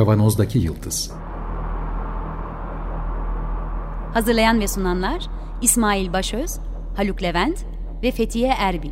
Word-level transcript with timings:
Kavanozdaki 0.00 0.58
Yıldız 0.58 1.10
Hazırlayan 4.14 4.60
ve 4.60 4.68
sunanlar 4.68 5.26
İsmail 5.62 6.12
Başöz, 6.12 6.58
Haluk 6.96 7.22
Levent 7.22 7.64
ve 8.02 8.10
Fethiye 8.10 8.48
Erbil. 8.58 8.90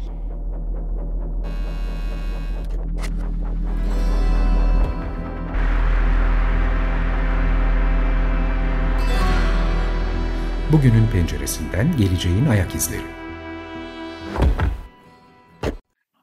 Bugünün 10.73 11.07
penceresinden 11.13 11.97
geleceğin 11.97 12.47
ayak 12.47 12.75
izleri. 12.75 13.28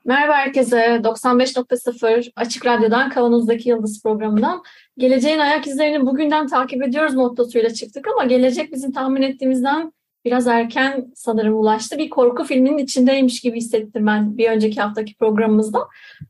Merhaba 0.06 0.34
herkese. 0.34 0.78
95.0 0.78 2.32
Açık 2.36 2.66
Radyo'dan 2.66 3.10
Kavanoz'daki 3.10 3.70
Yıldız 3.70 4.04
programından 4.04 4.64
geleceğin 4.98 5.40
ayak 5.40 5.68
izlerini 5.68 6.06
bugünden 6.06 6.48
takip 6.48 6.84
ediyoruz 6.84 7.14
mottosuyla 7.14 7.70
çıktık 7.70 8.08
ama 8.08 8.26
gelecek 8.26 8.74
bizim 8.74 8.92
tahmin 8.92 9.22
ettiğimizden 9.22 9.94
biraz 10.26 10.48
erken 10.48 11.12
sanırım 11.16 11.54
ulaştı. 11.54 11.98
Bir 11.98 12.10
korku 12.10 12.44
filminin 12.44 12.78
içindeymiş 12.78 13.42
gibi 13.42 13.58
hissettim 13.58 14.08
ben 14.08 14.38
bir 14.38 14.50
önceki 14.50 14.82
haftaki 14.82 15.16
programımızda. 15.16 15.80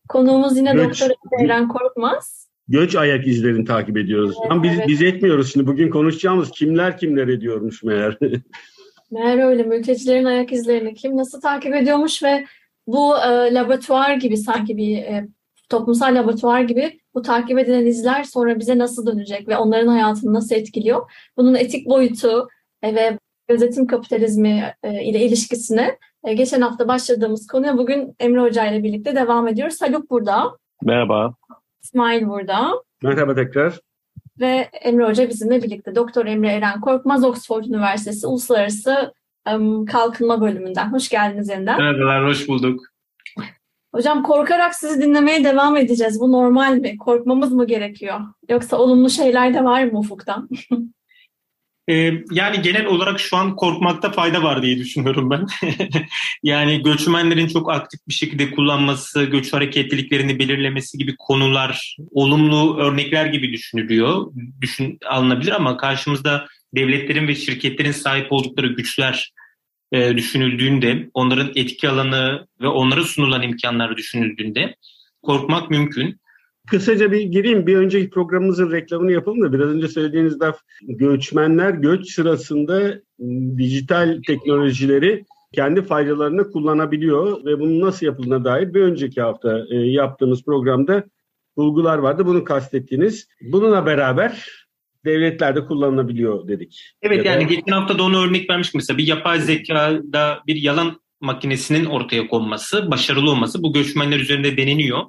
Konuğumuz 0.09 0.57
yine 0.57 0.73
Göç. 0.73 1.01
Doktor 1.01 1.15
Eren 1.43 1.67
Korkmaz. 1.67 2.49
Göç 2.67 2.95
ayak 2.95 3.27
izlerini 3.27 3.65
takip 3.65 3.97
ediyoruz. 3.97 4.35
Evet, 4.51 4.63
biz, 4.63 4.71
evet. 4.77 4.87
biz 4.87 5.01
etmiyoruz 5.01 5.53
şimdi. 5.53 5.67
Bugün 5.67 5.89
konuşacağımız 5.89 6.51
kimler 6.51 6.97
kimler 6.97 7.27
ediyormuş 7.27 7.83
meğer. 7.83 8.17
meğer 9.11 9.47
öyle 9.47 9.63
mültecilerin 9.63 10.25
ayak 10.25 10.51
izlerini 10.51 10.93
kim 10.93 11.17
nasıl 11.17 11.41
takip 11.41 11.75
ediyormuş 11.75 12.23
ve 12.23 12.45
bu 12.87 13.17
e, 13.17 13.53
laboratuvar 13.53 14.13
gibi 14.13 14.37
sanki 14.37 14.77
bir 14.77 14.97
e, 14.97 15.27
toplumsal 15.69 16.15
laboratuvar 16.15 16.61
gibi 16.61 16.99
bu 17.13 17.21
takip 17.21 17.59
edilen 17.59 17.85
izler 17.85 18.23
sonra 18.23 18.59
bize 18.59 18.77
nasıl 18.77 19.07
dönecek 19.07 19.47
ve 19.47 19.57
onların 19.57 19.87
hayatını 19.87 20.33
nasıl 20.33 20.55
etkiliyor? 20.55 21.11
Bunun 21.37 21.55
etik 21.55 21.89
boyutu 21.89 22.47
e, 22.81 22.95
ve 22.95 23.19
gözetim 23.47 23.87
kapitalizmi 23.87 24.73
e, 24.83 25.03
ile 25.03 25.25
ilişkisine 25.25 25.97
e, 26.23 26.33
geçen 26.33 26.61
hafta 26.61 26.87
başladığımız 26.87 27.47
konuya 27.47 27.77
bugün 27.77 28.15
Emre 28.19 28.41
Hoca 28.41 28.65
ile 28.65 28.83
birlikte 28.83 29.15
devam 29.15 29.47
ediyoruz. 29.47 29.81
Haluk 29.81 30.09
burada. 30.09 30.57
Merhaba. 30.83 31.33
İsmail 31.83 32.27
burada. 32.27 32.71
Merhaba 33.03 33.35
tekrar. 33.35 33.79
Ve 34.39 34.69
Emre 34.81 35.05
Hoca 35.05 35.29
bizimle 35.29 35.63
birlikte. 35.63 35.95
Doktor 35.95 36.25
Emre 36.25 36.51
Eren 36.51 36.81
Korkmaz, 36.81 37.23
Oxford 37.23 37.63
Üniversitesi 37.63 38.27
Uluslararası 38.27 39.13
Kalkınma 39.87 40.41
bölümünden. 40.41 40.91
Hoş 40.91 41.09
geldiniz 41.09 41.49
yeniden. 41.49 41.77
Merhabalar, 41.77 42.25
hoş 42.25 42.47
bulduk. 42.47 42.81
Hocam 43.95 44.23
korkarak 44.23 44.75
sizi 44.75 45.01
dinlemeye 45.01 45.43
devam 45.43 45.77
edeceğiz. 45.77 46.19
Bu 46.19 46.31
normal 46.31 46.73
mi? 46.73 46.97
Korkmamız 46.97 47.51
mı 47.51 47.67
gerekiyor? 47.67 48.19
Yoksa 48.49 48.77
olumlu 48.77 49.09
şeyler 49.09 49.53
de 49.53 49.63
var 49.63 49.83
mı 49.83 49.99
ufuktan? 49.99 50.49
Yani 52.31 52.61
genel 52.61 52.85
olarak 52.85 53.19
şu 53.19 53.37
an 53.37 53.55
korkmakta 53.55 54.11
fayda 54.11 54.43
var 54.43 54.61
diye 54.61 54.77
düşünüyorum 54.77 55.29
ben. 55.29 55.45
yani 56.43 56.83
göçmenlerin 56.83 57.47
çok 57.47 57.71
aktif 57.71 57.99
bir 58.07 58.13
şekilde 58.13 58.51
kullanması, 58.51 59.23
göç 59.23 59.53
hareketliliklerini 59.53 60.39
belirlemesi 60.39 60.97
gibi 60.97 61.15
konular 61.17 61.97
olumlu 62.11 62.77
örnekler 62.77 63.25
gibi 63.25 63.53
düşünülüyor. 63.53 64.31
Düşün, 64.61 64.97
alınabilir 65.05 65.51
ama 65.51 65.77
karşımızda 65.77 66.45
devletlerin 66.75 67.27
ve 67.27 67.35
şirketlerin 67.35 67.91
sahip 67.91 68.31
oldukları 68.31 68.67
güçler 68.67 69.33
e, 69.91 70.17
düşünüldüğünde, 70.17 71.09
onların 71.13 71.51
etki 71.55 71.89
alanı 71.89 72.47
ve 72.61 72.67
onlara 72.67 73.03
sunulan 73.03 73.41
imkanlar 73.41 73.97
düşünüldüğünde 73.97 74.75
korkmak 75.21 75.69
mümkün. 75.69 76.19
Kısaca 76.67 77.11
bir 77.11 77.21
gireyim. 77.21 77.67
Bir 77.67 77.75
önceki 77.75 78.09
programımızın 78.09 78.71
reklamını 78.71 79.11
yapalım 79.11 79.41
da 79.41 79.53
biraz 79.53 79.67
önce 79.67 79.87
söylediğiniz 79.87 80.41
laf 80.41 80.59
göçmenler 80.81 81.71
göç 81.71 82.09
sırasında 82.09 83.01
dijital 83.57 84.21
teknolojileri 84.27 85.25
kendi 85.53 85.81
faydalarını 85.81 86.51
kullanabiliyor 86.51 87.45
ve 87.45 87.59
bunun 87.59 87.81
nasıl 87.81 88.05
yapıldığına 88.05 88.45
dair 88.45 88.73
bir 88.73 88.81
önceki 88.81 89.21
hafta 89.21 89.65
e, 89.69 89.75
yaptığımız 89.75 90.43
programda 90.43 91.03
bulgular 91.57 91.97
vardı. 91.97 92.25
Bunu 92.25 92.43
kastettiniz. 92.43 93.27
Bununla 93.41 93.85
beraber 93.85 94.64
devletlerde 95.05 95.65
kullanılabiliyor 95.65 96.47
dedik. 96.47 96.93
Evet 97.01 97.25
yani 97.25 97.47
geçen 97.47 97.71
hafta 97.71 97.99
da 97.99 98.03
onu 98.03 98.25
örnek 98.25 98.49
vermiştim. 98.49 98.79
Mesela 98.79 98.97
bir 98.97 99.07
yapay 99.07 99.39
zekada 99.39 100.39
bir 100.47 100.55
yalan 100.55 101.01
makinesinin 101.21 101.85
ortaya 101.85 102.27
konması, 102.27 102.91
başarılı 102.91 103.31
olması 103.31 103.63
bu 103.63 103.73
göçmenler 103.73 104.19
üzerinde 104.19 104.57
deneniyor. 104.57 105.03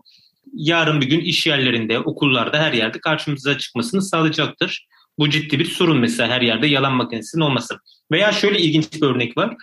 Yarın 0.53 1.01
bir 1.01 1.07
gün 1.07 1.21
iş 1.21 1.47
yerlerinde, 1.47 1.99
okullarda, 1.99 2.59
her 2.59 2.73
yerde 2.73 3.01
karşımıza 3.01 3.59
çıkmasını 3.59 4.03
sağlayacaktır. 4.03 4.87
Bu 5.19 5.31
ciddi 5.31 5.59
bir 5.59 5.65
sorun 5.65 5.99
mesela 5.99 6.28
her 6.28 6.41
yerde 6.41 6.67
yalan 6.67 6.93
makinesinin 6.93 7.43
olması. 7.43 7.78
Veya 8.13 8.33
şöyle 8.33 8.59
ilginç 8.59 8.93
bir 8.93 9.03
örnek 9.03 9.37
var. 9.37 9.57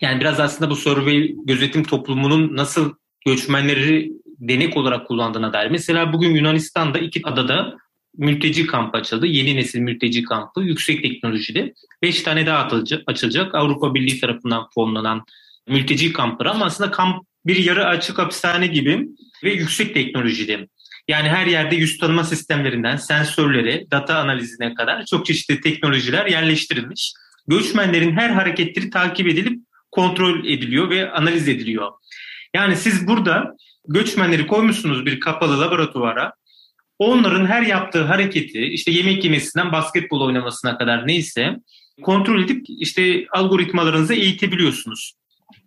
Yani 0.00 0.20
biraz 0.20 0.40
aslında 0.40 0.70
bu 0.70 0.76
survey 0.76 1.34
gözetim 1.44 1.84
toplumunun 1.84 2.56
nasıl 2.56 2.92
göçmenleri 3.26 4.12
denek 4.26 4.76
olarak 4.76 5.06
kullandığına 5.06 5.52
dair. 5.52 5.70
Mesela 5.70 6.12
bugün 6.12 6.34
Yunanistan'da 6.34 6.98
iki 6.98 7.20
adada 7.24 7.76
mülteci 8.18 8.66
kampı 8.66 8.98
açıldı. 8.98 9.26
Yeni 9.26 9.56
nesil 9.56 9.80
mülteci 9.80 10.22
kampı 10.22 10.60
yüksek 10.60 11.02
teknolojili. 11.02 11.74
Beş 12.02 12.22
tane 12.22 12.46
daha 12.46 12.68
açılacak. 13.06 13.54
Avrupa 13.54 13.94
Birliği 13.94 14.20
tarafından 14.20 14.68
fonlanan 14.74 15.24
mülteci 15.68 16.12
kampları 16.12 16.50
ama 16.50 16.64
aslında 16.64 16.90
kamp 16.90 17.26
bir 17.46 17.56
yarı 17.56 17.86
açık 17.86 18.18
hapishane 18.18 18.66
gibi 18.66 19.08
ve 19.44 19.52
yüksek 19.52 19.94
teknolojili. 19.94 20.68
Yani 21.08 21.28
her 21.28 21.46
yerde 21.46 21.76
yüz 21.76 21.98
tanıma 21.98 22.24
sistemlerinden 22.24 22.96
sensörleri, 22.96 23.86
data 23.90 24.18
analizine 24.18 24.74
kadar 24.74 25.04
çok 25.04 25.26
çeşitli 25.26 25.60
teknolojiler 25.60 26.26
yerleştirilmiş. 26.26 27.12
Göçmenlerin 27.48 28.16
her 28.16 28.30
hareketleri 28.30 28.90
takip 28.90 29.26
edilip 29.26 29.60
kontrol 29.90 30.44
ediliyor 30.44 30.90
ve 30.90 31.10
analiz 31.10 31.48
ediliyor. 31.48 31.92
Yani 32.54 32.76
siz 32.76 33.06
burada 33.06 33.56
göçmenleri 33.88 34.46
koymuşsunuz 34.46 35.06
bir 35.06 35.20
kapalı 35.20 35.60
laboratuvara 35.60 36.32
onların 37.04 37.46
her 37.46 37.62
yaptığı 37.62 38.02
hareketi 38.02 38.60
işte 38.60 38.90
yemek 38.90 39.24
yemesinden 39.24 39.72
basketbol 39.72 40.20
oynamasına 40.20 40.78
kadar 40.78 41.06
neyse 41.06 41.56
kontrol 42.02 42.44
edip 42.44 42.66
işte 42.68 43.26
algoritmalarınızı 43.32 44.14
eğitebiliyorsunuz. 44.14 45.14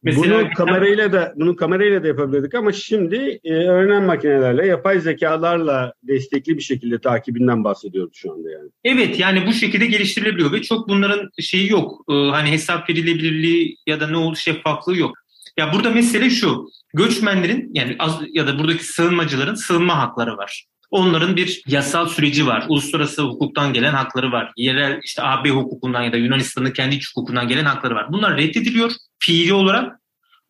Mesela 0.04 0.40
bunu 0.40 0.54
kamerayla 0.54 1.14
da 1.14 1.34
bunu 1.36 1.56
kamerayla 1.56 2.04
da 2.04 2.08
yapabilirdik 2.08 2.56
ama 2.56 2.72
şimdi 2.72 3.40
e, 3.44 3.54
öğrenen 3.54 4.04
makinelerle, 4.04 4.68
yapay 4.68 5.00
zekalarla 5.00 5.94
destekli 6.04 6.58
bir 6.58 6.62
şekilde 6.62 7.00
takibinden 7.00 7.64
bahsediyoruz 7.64 8.14
şu 8.16 8.34
anda 8.34 8.52
yani. 8.52 8.70
Evet 8.84 9.20
yani 9.20 9.48
bu 9.48 9.54
şekilde 9.54 9.86
geliştirilebiliyor 9.86 10.52
ve 10.52 10.62
çok 10.62 10.90
bunların 10.90 11.30
şeyi 11.40 11.72
yok. 11.72 12.06
Ee, 12.10 12.14
hani 12.14 12.52
hesap 12.52 12.90
verilebilirliği 12.90 13.78
ya 13.88 14.00
da 14.00 14.08
ne 14.08 14.18
oldu 14.18 14.36
şeffaflığı 14.36 14.98
yok. 14.98 15.18
Ya 15.58 15.74
burada 15.74 15.90
mesele 15.90 16.30
şu. 16.30 16.70
Göçmenlerin 16.94 17.72
yani 17.74 17.96
az, 18.00 18.22
ya 18.34 18.48
da 18.48 18.60
buradaki 18.60 18.84
sığınmacıların 18.84 19.56
sığınma 19.56 19.98
hakları 19.98 20.38
var. 20.38 20.66
Onların 20.96 21.36
bir 21.36 21.62
yasal 21.68 22.08
süreci 22.08 22.48
var. 22.48 22.66
Uluslararası 22.70 23.22
hukuktan 23.22 23.74
gelen 23.74 23.94
hakları 23.94 24.32
var. 24.32 24.52
Yerel 24.58 25.00
işte 25.04 25.24
AB 25.24 25.50
hukukundan 25.50 26.02
ya 26.02 26.14
da 26.14 26.18
Yunanistan'ın 26.18 26.72
kendi 26.72 26.96
iç 26.96 27.10
hukukundan 27.10 27.48
gelen 27.48 27.66
hakları 27.66 27.96
var. 27.96 28.08
Bunlar 28.12 28.38
reddediliyor 28.38 28.92
fiili 29.20 29.54
olarak. 29.54 30.00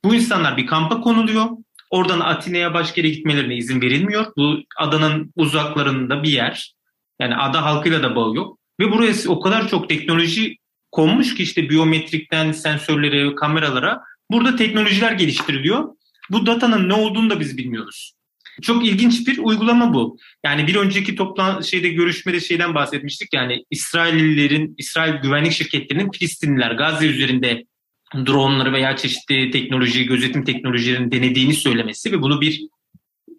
Bu 0.04 0.16
insanlar 0.16 0.58
bir 0.58 0.68
kampa 0.68 1.02
konuluyor. 1.02 1.46
Oradan 1.90 2.20
Atina'ya 2.20 2.74
başka 2.74 3.02
yere 3.02 3.10
gitmelerine 3.10 3.56
izin 3.56 3.82
verilmiyor. 3.82 4.26
Bu 4.38 4.58
adanın 4.78 5.34
uzaklarında 5.36 6.24
bir 6.24 6.30
yer. 6.30 6.76
Yani 7.20 7.36
ada 7.36 7.66
halkıyla 7.66 8.04
da 8.04 8.16
bağı 8.16 8.36
yok. 8.36 8.60
Ve 8.80 8.92
buraya 8.92 9.14
o 9.28 9.40
kadar 9.40 9.68
çok 9.68 9.90
teknoloji 9.90 10.58
konmuş 10.92 11.36
ki 11.36 11.44
işte 11.44 11.70
biyometrikten 11.70 12.52
sensörlere, 12.52 13.36
kameralara 13.36 14.02
burada 14.32 14.56
teknolojiler 14.56 15.12
geliştiriliyor. 15.12 15.90
Bu 16.30 16.46
datanın 16.46 16.90
ne 16.90 16.94
olduğunu 16.94 17.30
da 17.30 17.40
biz 17.40 17.58
bilmiyoruz. 17.58 18.16
Çok 18.62 18.86
ilginç 18.86 19.28
bir 19.28 19.38
uygulama 19.38 19.94
bu. 19.94 20.18
Yani 20.46 20.68
bir 20.68 20.76
önceki 20.76 21.16
toplan 21.16 21.62
şeyde 21.62 21.90
görüşmede 21.90 22.40
şeyden 22.40 22.76
bahsetmiştik. 22.76 23.34
Yani 23.34 23.64
İsraillilerin, 23.72 24.76
İsrail 24.78 25.14
güvenlik 25.14 25.52
şirketlerinin 25.52 26.12
Filistinliler 26.12 26.72
Gazze 26.72 27.08
üzerinde 27.08 27.66
dronları 28.16 28.74
veya 28.74 28.98
çeşitli 28.98 29.52
teknoloji, 29.52 30.06
gözetim 30.06 30.44
teknolojilerini 30.44 31.12
denediğini 31.12 31.54
söylemesi 31.54 32.12
ve 32.12 32.22
bunu 32.22 32.42
bir 32.42 32.62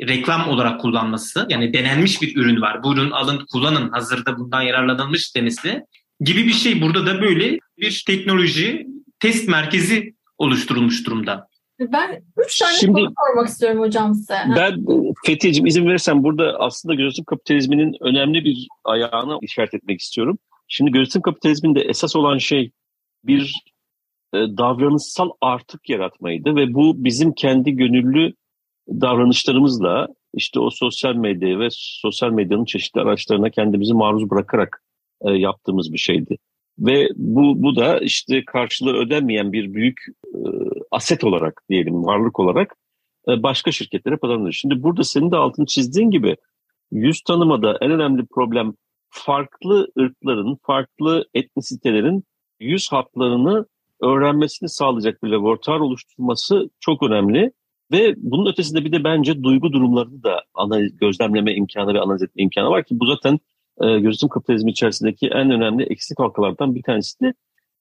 reklam 0.01 0.49
olarak 0.49 0.81
kullanması. 0.81 1.47
Yani 1.51 1.73
denenmiş 1.73 2.23
bir 2.23 2.37
ürün 2.37 2.61
var. 2.61 2.83
Bu 2.83 2.95
ürün 2.95 3.11
alın, 3.11 3.47
kullanın, 3.53 3.91
hazırda 3.91 4.39
bundan 4.39 4.63
yararlanılmış 4.63 5.37
demesi 5.37 5.83
gibi 6.21 6.47
bir 6.47 6.53
şey. 6.53 6.83
Burada 6.83 7.07
da 7.07 7.23
böyle 7.23 7.59
bir 7.79 8.05
teknoloji 8.07 8.87
test 9.21 9.49
merkezi 9.49 10.15
oluşturulmuş 10.39 11.07
durumda. 11.07 11.49
Ben 11.81 12.23
üç 12.37 12.59
tane 12.59 12.73
Şimdi, 12.73 13.01
soru 13.01 13.13
sormak 13.27 13.49
istiyorum 13.49 13.81
hocam 13.81 14.15
size. 14.15 14.35
Ben 14.57 14.85
Fethiye'cim 15.27 15.67
izin 15.67 15.87
verirsen 15.87 16.25
burada 16.25 16.57
aslında 16.59 16.95
gözetim 16.95 17.25
kapitalizminin 17.25 17.97
önemli 18.01 18.45
bir 18.45 18.69
ayağını 18.85 19.39
işaret 19.43 19.75
etmek 19.75 20.01
istiyorum. 20.01 20.39
Şimdi 20.69 20.91
gözetim 20.91 21.23
kapitalizminde 21.23 21.81
esas 21.81 22.17
olan 22.17 22.39
şey 22.39 22.71
bir 23.25 23.55
e, 24.35 24.39
davranışsal 24.39 25.31
artık 25.41 25.89
yaratmaydı 25.89 26.57
ve 26.57 26.75
bu 26.75 27.05
bizim 27.05 27.33
kendi 27.33 27.73
gönüllü 27.73 28.33
davranışlarımızla 28.89 30.09
işte 30.35 30.61
o 30.61 30.71
sosyal 30.71 31.15
medyaya 31.15 31.59
ve 31.59 31.69
sosyal 31.71 32.31
medyanın 32.31 32.65
çeşitli 32.65 33.01
araçlarına 33.01 33.51
kendimizi 33.51 33.95
maruz 33.95 34.31
bırakarak 34.31 34.83
e, 35.21 35.31
yaptığımız 35.31 35.93
bir 35.93 35.99
şeydi. 35.99 36.39
Ve 36.79 37.09
bu, 37.17 37.63
bu 37.63 37.77
da 37.77 37.99
işte 37.99 38.45
karşılığı 38.45 38.97
ödenmeyen 38.97 39.53
bir 39.53 39.75
büyük 39.75 40.01
e, 40.35 40.39
aset 40.91 41.25
olarak 41.25 41.63
diyelim, 41.71 42.05
varlık 42.05 42.41
olarak 42.41 42.77
e, 43.29 43.43
başka 43.43 43.73
şirketlere 43.73 44.17
pazarlanıyor. 44.17 44.53
Şimdi 44.53 44.83
burada 44.83 45.05
senin 45.05 45.31
de 45.31 45.37
altını 45.37 45.67
çizdiğin 45.67 46.11
gibi 46.11 46.37
yüz 46.91 47.23
tanımada 47.23 47.79
en 47.81 47.91
önemli 47.91 48.27
problem 48.27 48.75
farklı 49.09 49.89
ırkların, 49.99 50.59
farklı 50.63 51.25
etnisitelerin 51.35 52.25
yüz 52.61 52.93
hatlarını 52.93 53.67
öğrenmesini 54.03 54.69
sağlayacak 54.69 55.23
bir 55.23 55.29
laboratuvar 55.29 55.81
oluşturması 55.81 56.71
çok 56.81 57.03
önemli. 57.03 57.53
Ve 57.93 58.15
bunun 58.17 58.51
ötesinde 58.51 58.85
bir 58.85 58.93
de 58.93 59.05
bence 59.05 59.43
duygu 59.43 59.73
durumlarını 59.73 60.23
da 60.23 60.45
analiz, 60.55 60.97
gözlemleme 60.97 61.55
imkanı 61.55 61.95
ve 61.95 62.01
analiz 62.01 62.23
etme 62.23 62.43
imkanı 62.43 62.71
var 62.71 62.85
ki 62.85 63.01
bu 63.01 63.07
zaten 63.07 63.39
e, 63.83 64.01
gözetim 64.01 64.29
kapitalizmi 64.29 64.71
içerisindeki 64.71 65.27
en 65.27 65.51
önemli 65.51 65.83
eksik 65.83 66.19
halkalardan 66.19 66.75
bir 66.75 66.83
tanesi. 66.83 67.35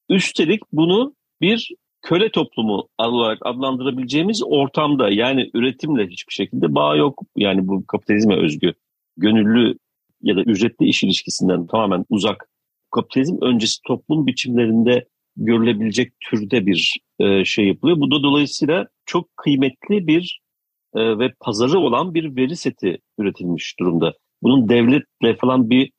Üstelik 0.10 0.62
bunu 0.72 1.16
bir 1.42 1.72
köle 2.02 2.32
toplumu 2.32 2.88
olarak 2.98 3.40
adlandırabileceğimiz 3.42 4.44
ortamda 4.46 5.10
yani 5.10 5.50
üretimle 5.54 6.08
hiçbir 6.08 6.34
şekilde 6.34 6.76
bağ 6.76 6.96
yok. 6.96 7.22
Yani 7.38 7.68
bu 7.68 7.86
kapitalizme 7.88 8.36
özgü 8.36 8.74
gönüllü 9.18 9.78
ya 10.22 10.36
da 10.36 10.42
ücretli 10.42 10.86
iş 10.86 11.04
ilişkisinden 11.04 11.68
tamamen 11.68 12.06
uzak 12.10 12.50
kapitalizm 12.92 13.38
öncesi 13.42 13.82
toplum 13.88 14.28
biçimlerinde 14.28 15.06
görülebilecek 15.38 16.14
türde 16.20 16.66
bir 16.66 17.00
e, 17.20 17.46
şey 17.46 17.68
yapılıyor. 17.68 18.00
Bu 18.00 18.12
da 18.12 18.24
dolayısıyla 18.24 18.88
çok 19.06 19.38
kıymetli 19.38 20.08
bir 20.08 20.40
e, 20.96 21.20
ve 21.20 21.34
pazarı 21.40 21.80
olan 21.80 22.14
bir 22.14 22.36
veri 22.36 22.56
seti 22.56 22.98
üretilmiş 23.18 23.80
durumda. 23.80 24.14
Bunun 24.46 24.70
devletle 24.70 25.36
falan 25.42 25.70
bir 25.70 25.92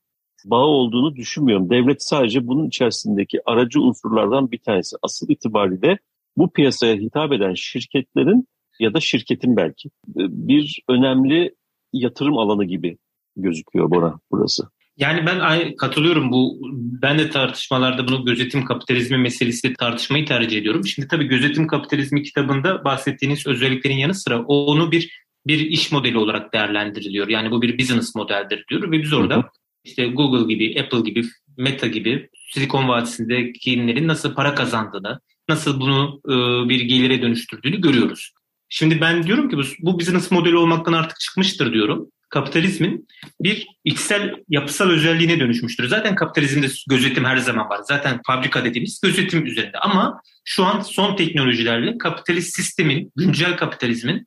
bağı 0.44 0.64
olduğunu 0.64 1.16
düşünmüyorum. 1.16 1.70
Devlet 1.70 2.02
sadece 2.02 2.46
bunun 2.46 2.69
içerisindeki 2.69 3.38
aracı 3.46 3.81
unsurlardan 3.81 4.50
bir 4.50 4.58
tanesi. 4.58 4.96
Asıl 5.02 5.28
itibariyle 5.28 5.98
bu 6.37 6.52
piyasaya 6.52 6.94
hitap 6.94 7.32
eden 7.32 7.54
şirketlerin 7.54 8.48
ya 8.81 8.94
da 8.94 9.00
şirketin 9.00 9.56
belki 9.56 9.88
e, 9.88 10.22
bir 10.31 10.82
önemli 10.88 11.54
yatırım 11.93 12.38
alanı 12.38 12.64
gibi 12.64 12.98
gözüküyor 13.37 13.90
Bora 13.90 14.14
burası. 14.31 14.69
Yani 14.96 15.26
ben 15.26 15.75
katılıyorum 15.76 16.32
bu 16.32 16.58
ben 17.02 17.19
de 17.19 17.31
tartışmalarda 17.31 18.08
bunu 18.08 18.25
gözetim 18.25 18.64
kapitalizmi 18.64 19.19
meselesi 19.19 19.75
tartışmayı 19.75 20.26
tercih 20.26 20.58
ediyorum. 20.58 20.87
Şimdi 20.87 21.08
tabii 21.08 21.25
gözetim 21.25 21.66
kapitalizmi 21.66 22.22
kitabında 22.22 22.84
bahsettiğiniz 22.84 23.46
özelliklerin 23.46 23.96
yanı 23.96 24.14
sıra 24.14 24.43
onu 24.43 24.93
bir 24.93 25.25
bir 25.46 25.60
iş 25.60 25.93
modeli 25.93 26.19
olarak 26.19 26.52
değerlendiriliyor. 26.52 27.28
Yani 27.28 27.50
bu 27.50 27.62
bir 27.62 27.78
business 27.78 28.14
modeldir 28.14 28.64
diyor 28.70 28.93
ve 28.93 29.02
biz 29.02 29.12
orada 29.12 29.50
işte 29.84 30.06
Google 30.06 30.54
gibi, 30.54 30.81
Apple 30.81 31.00
gibi, 31.10 31.25
Meta 31.56 31.87
gibi 31.87 32.28
Silikon 32.50 32.88
Vadisi'ndekilerin 32.88 34.08
nasıl 34.08 34.34
para 34.34 34.54
kazandığını, 34.54 35.20
nasıl 35.48 35.81
bunu 35.81 36.20
e, 36.28 36.34
bir 36.69 36.81
gelire 36.81 37.22
dönüştürdüğünü 37.22 37.81
görüyoruz. 37.81 38.32
Şimdi 38.69 39.00
ben 39.00 39.22
diyorum 39.22 39.48
ki 39.48 39.56
bu, 39.56 39.62
bu 39.81 40.00
business 40.00 40.31
modeli 40.31 40.56
olmaktan 40.56 40.93
artık 40.93 41.20
çıkmıştır 41.20 41.72
diyorum. 41.72 42.08
Kapitalizmin 42.28 43.08
bir 43.40 43.66
içsel 43.84 44.34
yapısal 44.48 44.90
özelliğine 44.90 45.40
dönüşmüştür. 45.40 45.88
Zaten 45.88 46.14
kapitalizmde 46.14 46.66
gözetim 46.88 47.25
her 47.25 47.37
zaman 47.37 47.69
var. 47.69 47.81
Zaten 47.88 48.20
fabrika 48.26 48.64
dediğimiz 48.64 49.00
gözetim 49.00 49.46
üzerinde. 49.46 49.78
Ama 49.78 50.20
şu 50.44 50.64
an 50.64 50.81
son 50.81 51.16
teknolojilerle 51.16 51.98
kapitalist 51.98 52.56
sistemin, 52.56 53.12
güncel 53.16 53.56
kapitalizmin 53.56 54.26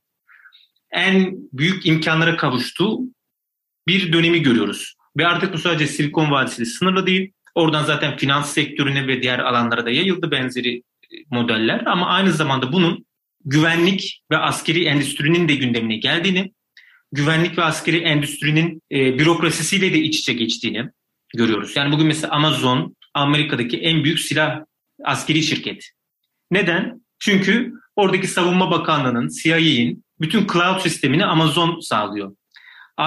en 0.91 1.35
büyük 1.53 1.85
imkanlara 1.85 2.37
kavuştuğu 2.37 2.99
bir 3.87 4.13
dönemi 4.13 4.41
görüyoruz. 4.41 4.95
Ve 5.17 5.27
artık 5.27 5.53
bu 5.53 5.57
sadece 5.57 5.87
Silikon 5.87 6.31
Vadisi 6.31 6.65
sınırlı 6.65 7.07
değil. 7.07 7.31
Oradan 7.55 7.83
zaten 7.83 8.17
finans 8.17 8.53
sektörüne 8.53 9.07
ve 9.07 9.21
diğer 9.21 9.39
alanlara 9.39 9.85
da 9.85 9.89
yayıldı 9.89 10.31
benzeri 10.31 10.83
modeller. 11.31 11.83
Ama 11.85 12.07
aynı 12.07 12.31
zamanda 12.31 12.73
bunun 12.73 13.05
güvenlik 13.45 14.23
ve 14.31 14.37
askeri 14.37 14.85
endüstrinin 14.85 15.47
de 15.47 15.55
gündemine 15.55 15.97
geldiğini, 15.97 16.53
güvenlik 17.11 17.57
ve 17.57 17.63
askeri 17.63 17.97
endüstrinin 17.97 18.81
e, 18.91 19.19
bürokrasisiyle 19.19 19.93
de 19.93 19.99
iç 19.99 20.19
içe 20.19 20.33
geçtiğini 20.33 20.89
görüyoruz. 21.35 21.75
Yani 21.75 21.91
bugün 21.91 22.07
mesela 22.07 22.33
Amazon 22.33 22.95
Amerika'daki 23.13 23.77
en 23.77 24.03
büyük 24.03 24.19
silah 24.19 24.59
askeri 25.03 25.43
şirket. 25.43 25.89
Neden? 26.51 27.01
Çünkü 27.19 27.73
oradaki 27.95 28.27
savunma 28.27 28.71
bakanlığının, 28.71 29.29
CIA'in 29.41 30.03
bütün 30.21 30.47
cloud 30.47 30.79
sistemini 30.79 31.25
Amazon 31.25 31.79
sağlıyor. 31.79 32.35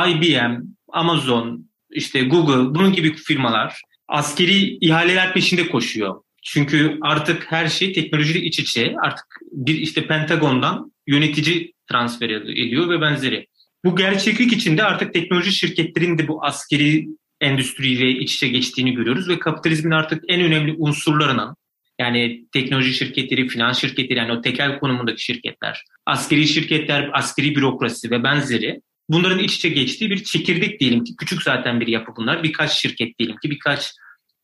IBM, 0.08 0.62
Amazon, 0.88 1.70
işte 1.90 2.22
Google 2.22 2.74
bunun 2.74 2.92
gibi 2.92 3.14
firmalar 3.14 3.80
askeri 4.08 4.76
ihaleler 4.86 5.34
peşinde 5.34 5.68
koşuyor. 5.68 6.22
Çünkü 6.42 6.98
artık 7.02 7.52
her 7.52 7.68
şey 7.68 7.92
teknolojiyle 7.92 8.40
iç 8.40 8.58
içe. 8.58 8.94
Artık 9.02 9.26
bir 9.52 9.74
işte 9.74 10.06
Pentagon'dan 10.06 10.92
yönetici 11.06 11.72
transfer 11.90 12.30
ediyor 12.30 12.90
ve 12.90 13.00
benzeri. 13.00 13.46
Bu 13.84 13.96
gerçeklik 13.96 14.52
içinde 14.52 14.84
artık 14.84 15.14
teknoloji 15.14 15.52
şirketlerinin 15.52 16.18
de 16.18 16.28
bu 16.28 16.44
askeri 16.44 17.08
endüstriyle 17.40 18.10
iç 18.10 18.34
içe 18.34 18.48
geçtiğini 18.48 18.94
görüyoruz 18.94 19.28
ve 19.28 19.38
kapitalizmin 19.38 19.90
artık 19.90 20.24
en 20.28 20.40
önemli 20.40 20.74
unsurlarının 20.78 21.56
yani 22.02 22.44
teknoloji 22.52 22.94
şirketleri, 22.94 23.48
finans 23.48 23.80
şirketleri 23.80 24.18
yani 24.18 24.32
o 24.32 24.40
tekel 24.40 24.78
konumundaki 24.78 25.24
şirketler, 25.24 25.84
askeri 26.06 26.48
şirketler, 26.48 27.10
askeri 27.12 27.56
bürokrasi 27.56 28.10
ve 28.10 28.24
benzeri 28.24 28.80
bunların 29.08 29.38
iç 29.38 29.56
içe 29.56 29.68
geçtiği 29.68 30.10
bir 30.10 30.24
çekirdek 30.24 30.80
diyelim 30.80 31.04
ki 31.04 31.16
küçük 31.16 31.42
zaten 31.42 31.80
bir 31.80 31.86
yapı 31.86 32.12
bunlar. 32.16 32.42
Birkaç 32.42 32.72
şirket 32.72 33.18
diyelim 33.18 33.36
ki 33.36 33.50
birkaç 33.50 33.92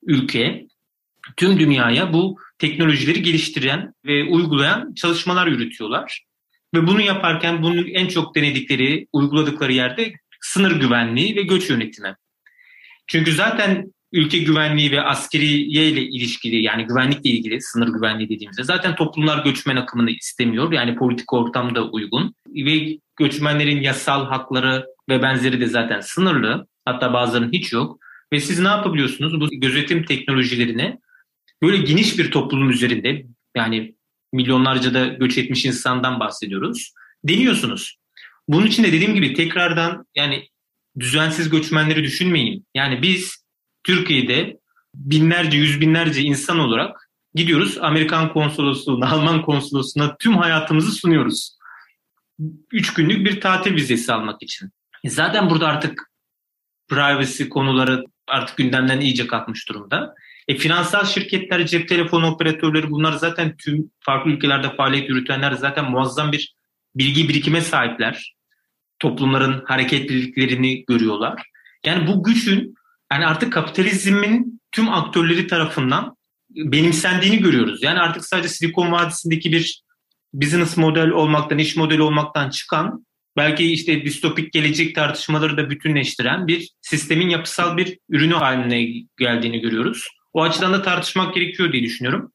ülke 0.02 0.66
tüm 1.36 1.58
dünyaya 1.58 2.12
bu 2.12 2.38
teknolojileri 2.58 3.22
geliştiren 3.22 3.94
ve 4.04 4.24
uygulayan 4.24 4.94
çalışmalar 4.94 5.46
yürütüyorlar. 5.46 6.24
Ve 6.74 6.86
bunu 6.86 7.00
yaparken 7.00 7.62
bunun 7.62 7.88
en 7.94 8.08
çok 8.08 8.34
denedikleri, 8.34 9.06
uyguladıkları 9.12 9.72
yerde 9.72 10.12
sınır 10.40 10.80
güvenliği 10.80 11.36
ve 11.36 11.42
göç 11.42 11.70
yönetimi. 11.70 12.14
Çünkü 13.06 13.32
zaten 13.32 13.92
ülke 14.12 14.38
güvenliği 14.38 14.92
ve 14.92 15.02
askeriye 15.02 15.88
ile 15.88 16.02
ilişkili 16.02 16.62
yani 16.62 16.84
güvenlikle 16.84 17.30
ilgili 17.30 17.60
sınır 17.60 17.88
güvenliği 17.88 18.28
dediğimizde 18.28 18.64
zaten 18.64 18.94
toplumlar 18.94 19.44
göçmen 19.44 19.76
akımını 19.76 20.10
istemiyor. 20.10 20.72
Yani 20.72 20.96
politik 20.96 21.32
ortamda 21.32 21.84
uygun 21.84 22.34
ve 22.48 22.98
göçmenlerin 23.16 23.82
yasal 23.82 24.26
hakları 24.26 24.86
ve 25.08 25.22
benzeri 25.22 25.60
de 25.60 25.66
zaten 25.66 26.00
sınırlı. 26.00 26.66
Hatta 26.84 27.12
bazılarının 27.12 27.52
hiç 27.52 27.72
yok. 27.72 27.98
Ve 28.32 28.40
siz 28.40 28.58
ne 28.58 28.68
yapabiliyorsunuz? 28.68 29.40
Bu 29.40 29.48
gözetim 29.50 30.04
teknolojilerini 30.04 30.98
böyle 31.62 31.76
geniş 31.76 32.18
bir 32.18 32.30
toplum 32.30 32.70
üzerinde 32.70 33.26
yani 33.56 33.94
milyonlarca 34.32 34.94
da 34.94 35.06
göç 35.06 35.38
etmiş 35.38 35.64
insandan 35.64 36.20
bahsediyoruz. 36.20 36.92
Deniyorsunuz. 37.24 37.98
Bunun 38.48 38.66
için 38.66 38.84
de 38.84 38.92
dediğim 38.92 39.14
gibi 39.14 39.34
tekrardan 39.34 40.06
yani 40.14 40.48
düzensiz 41.00 41.50
göçmenleri 41.50 42.04
düşünmeyin. 42.04 42.66
Yani 42.74 43.02
biz 43.02 43.47
Türkiye'de 43.88 44.58
binlerce, 44.94 45.58
yüz 45.58 45.80
binlerce 45.80 46.22
insan 46.22 46.58
olarak 46.58 47.10
gidiyoruz 47.34 47.78
Amerikan 47.80 48.32
konsolosluğuna, 48.32 49.10
Alman 49.12 49.42
konsolosluğuna 49.42 50.16
tüm 50.16 50.36
hayatımızı 50.36 50.92
sunuyoruz. 50.92 51.58
Üç 52.72 52.94
günlük 52.94 53.26
bir 53.26 53.40
tatil 53.40 53.74
vizesi 53.74 54.12
almak 54.12 54.42
için. 54.42 54.70
E 55.04 55.10
zaten 55.10 55.50
burada 55.50 55.66
artık 55.66 56.10
privacy 56.88 57.44
konuları 57.44 58.04
artık 58.26 58.56
gündemden 58.56 59.00
iyice 59.00 59.26
kalkmış 59.26 59.68
durumda. 59.68 60.14
E, 60.48 60.56
finansal 60.56 61.04
şirketler, 61.04 61.66
cep 61.66 61.88
telefonu 61.88 62.26
operatörleri 62.26 62.90
bunlar 62.90 63.12
zaten 63.12 63.56
tüm 63.56 63.90
farklı 64.00 64.30
ülkelerde 64.30 64.76
faaliyet 64.76 65.08
yürütenler 65.08 65.52
zaten 65.52 65.90
muazzam 65.90 66.32
bir 66.32 66.54
bilgi 66.94 67.28
birikime 67.28 67.60
sahipler. 67.60 68.34
Toplumların 68.98 69.64
hareketliliklerini 69.66 70.84
görüyorlar. 70.84 71.42
Yani 71.84 72.06
bu 72.06 72.22
gücün 72.22 72.77
yani 73.12 73.26
artık 73.26 73.52
kapitalizmin 73.52 74.60
tüm 74.72 74.88
aktörleri 74.88 75.46
tarafından 75.46 76.16
benimsendiğini 76.50 77.38
görüyoruz. 77.38 77.82
Yani 77.82 77.98
artık 77.98 78.24
sadece 78.24 78.48
Silikon 78.48 78.92
Vadisi'ndeki 78.92 79.52
bir 79.52 79.82
business 80.32 80.76
model 80.76 81.10
olmaktan, 81.10 81.58
iş 81.58 81.76
modeli 81.76 82.02
olmaktan 82.02 82.50
çıkan 82.50 83.06
belki 83.36 83.72
işte 83.72 84.04
distopik 84.04 84.52
gelecek 84.52 84.94
tartışmaları 84.94 85.56
da 85.56 85.70
bütünleştiren 85.70 86.46
bir 86.46 86.68
sistemin 86.80 87.28
yapısal 87.28 87.76
bir 87.76 87.98
ürünü 88.08 88.34
haline 88.34 89.06
geldiğini 89.18 89.60
görüyoruz. 89.60 90.08
O 90.32 90.42
açıdan 90.42 90.72
da 90.72 90.82
tartışmak 90.82 91.34
gerekiyor 91.34 91.72
diye 91.72 91.82
düşünüyorum. 91.82 92.32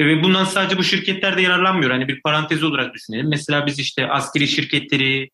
Ve 0.00 0.22
bundan 0.22 0.44
sadece 0.44 0.78
bu 0.78 0.84
şirketler 0.84 1.36
de 1.36 1.42
yararlanmıyor. 1.42 1.90
Hani 1.90 2.08
bir 2.08 2.22
parantez 2.22 2.62
olarak 2.62 2.94
düşünelim. 2.94 3.28
Mesela 3.28 3.66
biz 3.66 3.78
işte 3.78 4.06
askeri 4.06 4.48
şirketleri 4.48 5.30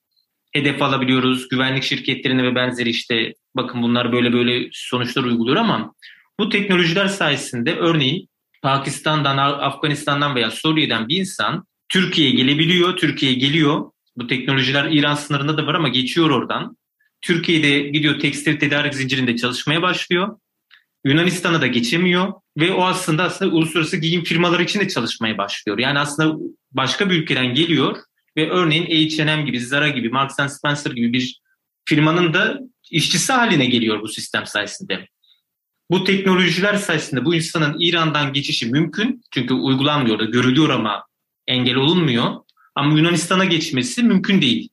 hedef 0.53 0.83
alabiliyoruz. 0.83 1.49
Güvenlik 1.49 1.83
şirketlerine 1.83 2.43
ve 2.43 2.55
benzeri 2.55 2.91
işte 2.91 3.33
bakın 3.57 3.83
bunlar 3.83 4.13
böyle 4.13 4.33
böyle 4.33 4.69
sonuçlar 4.73 5.25
uyguluyor 5.25 5.57
ama 5.57 5.95
bu 6.41 6.49
teknolojiler 6.49 7.07
sayesinde 7.07 7.77
örneğin 7.77 8.29
Pakistan'dan, 8.63 9.37
Afganistan'dan 9.37 10.35
veya 10.35 10.51
Suriye'den 10.51 11.09
bir 11.09 11.17
insan 11.17 11.65
Türkiye'ye 11.89 12.35
gelebiliyor, 12.35 12.97
Türkiye'ye 12.97 13.39
geliyor 13.39 13.91
Bu 14.17 14.27
teknolojiler 14.27 14.93
İran 14.93 15.15
sınırında 15.15 15.59
da 15.59 15.67
var 15.67 15.75
ama 15.75 15.89
geçiyor 15.89 16.31
oradan. 16.31 16.77
Türkiye'de 17.21 17.81
gidiyor 17.81 18.21
tekstil 18.21 18.59
tedarik 18.59 18.95
zincirinde 18.95 19.37
çalışmaya 19.37 19.83
başlıyor. 19.83 20.39
Yunanistan'a 21.05 21.61
da 21.61 21.67
geçemiyor 21.67 22.33
ve 22.59 22.73
o 22.73 22.85
aslında 22.85 23.25
aslında 23.25 23.55
uluslararası 23.57 23.97
giyim 23.97 24.25
firmaları 24.25 24.63
için 24.63 24.81
de 24.81 24.89
çalışmaya 24.89 25.39
başlıyor. 25.39 25.79
Yani 25.79 25.99
aslında 25.99 26.39
başka 26.73 27.11
bir 27.11 27.23
ülkeden 27.23 27.55
geliyor 27.55 27.97
ve 28.37 28.51
örneğin 28.51 28.87
H&M 28.87 29.43
gibi, 29.43 29.61
Zara 29.61 29.89
gibi, 29.89 30.09
Marks 30.09 30.37
Spencer 30.57 30.91
gibi 30.91 31.13
bir 31.13 31.41
firmanın 31.89 32.35
da 32.35 32.61
işçisi 32.91 33.33
haline 33.33 33.67
geliyor 33.67 34.03
bu 34.03 34.09
sistem 34.09 34.47
sayesinde. 34.47 35.09
Bu 35.91 36.05
teknolojiler 36.05 36.75
sayesinde 36.75 37.25
bu 37.25 37.35
insanın 37.35 37.77
İran'dan 37.79 38.33
geçişi 38.33 38.67
mümkün. 38.67 39.23
Çünkü 39.31 39.55
uygulanmıyor 39.55 40.19
da 40.19 40.25
görülüyor 40.25 40.69
ama 40.69 41.05
engel 41.47 41.77
olunmuyor. 41.77 42.35
Ama 42.75 42.99
Yunanistan'a 42.99 43.45
geçmesi 43.45 44.03
mümkün 44.03 44.43
değil. 44.43 44.69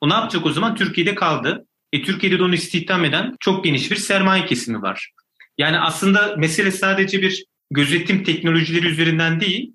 O 0.00 0.08
ne 0.08 0.14
yapacak 0.14 0.46
o 0.46 0.52
zaman? 0.52 0.76
Türkiye'de 0.76 1.14
kaldı. 1.14 1.66
E, 1.92 2.02
Türkiye'de 2.02 2.38
de 2.38 2.42
onu 2.42 2.54
istihdam 2.54 3.04
eden 3.04 3.36
çok 3.40 3.64
geniş 3.64 3.90
bir 3.90 3.96
sermaye 3.96 4.46
kesimi 4.46 4.82
var. 4.82 5.12
Yani 5.58 5.78
aslında 5.78 6.36
mesele 6.36 6.70
sadece 6.70 7.22
bir 7.22 7.44
gözetim 7.70 8.24
teknolojileri 8.24 8.86
üzerinden 8.86 9.40
değil, 9.40 9.72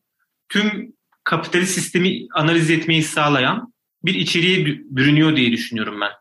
tüm 0.49 0.93
kapitalist 1.23 1.73
sistemi 1.73 2.27
analiz 2.33 2.69
etmeyi 2.69 3.03
sağlayan 3.03 3.73
bir 4.03 4.15
içeriğe 4.15 4.65
bürünüyor 4.65 5.35
diye 5.35 5.51
düşünüyorum 5.51 6.01
ben. 6.01 6.11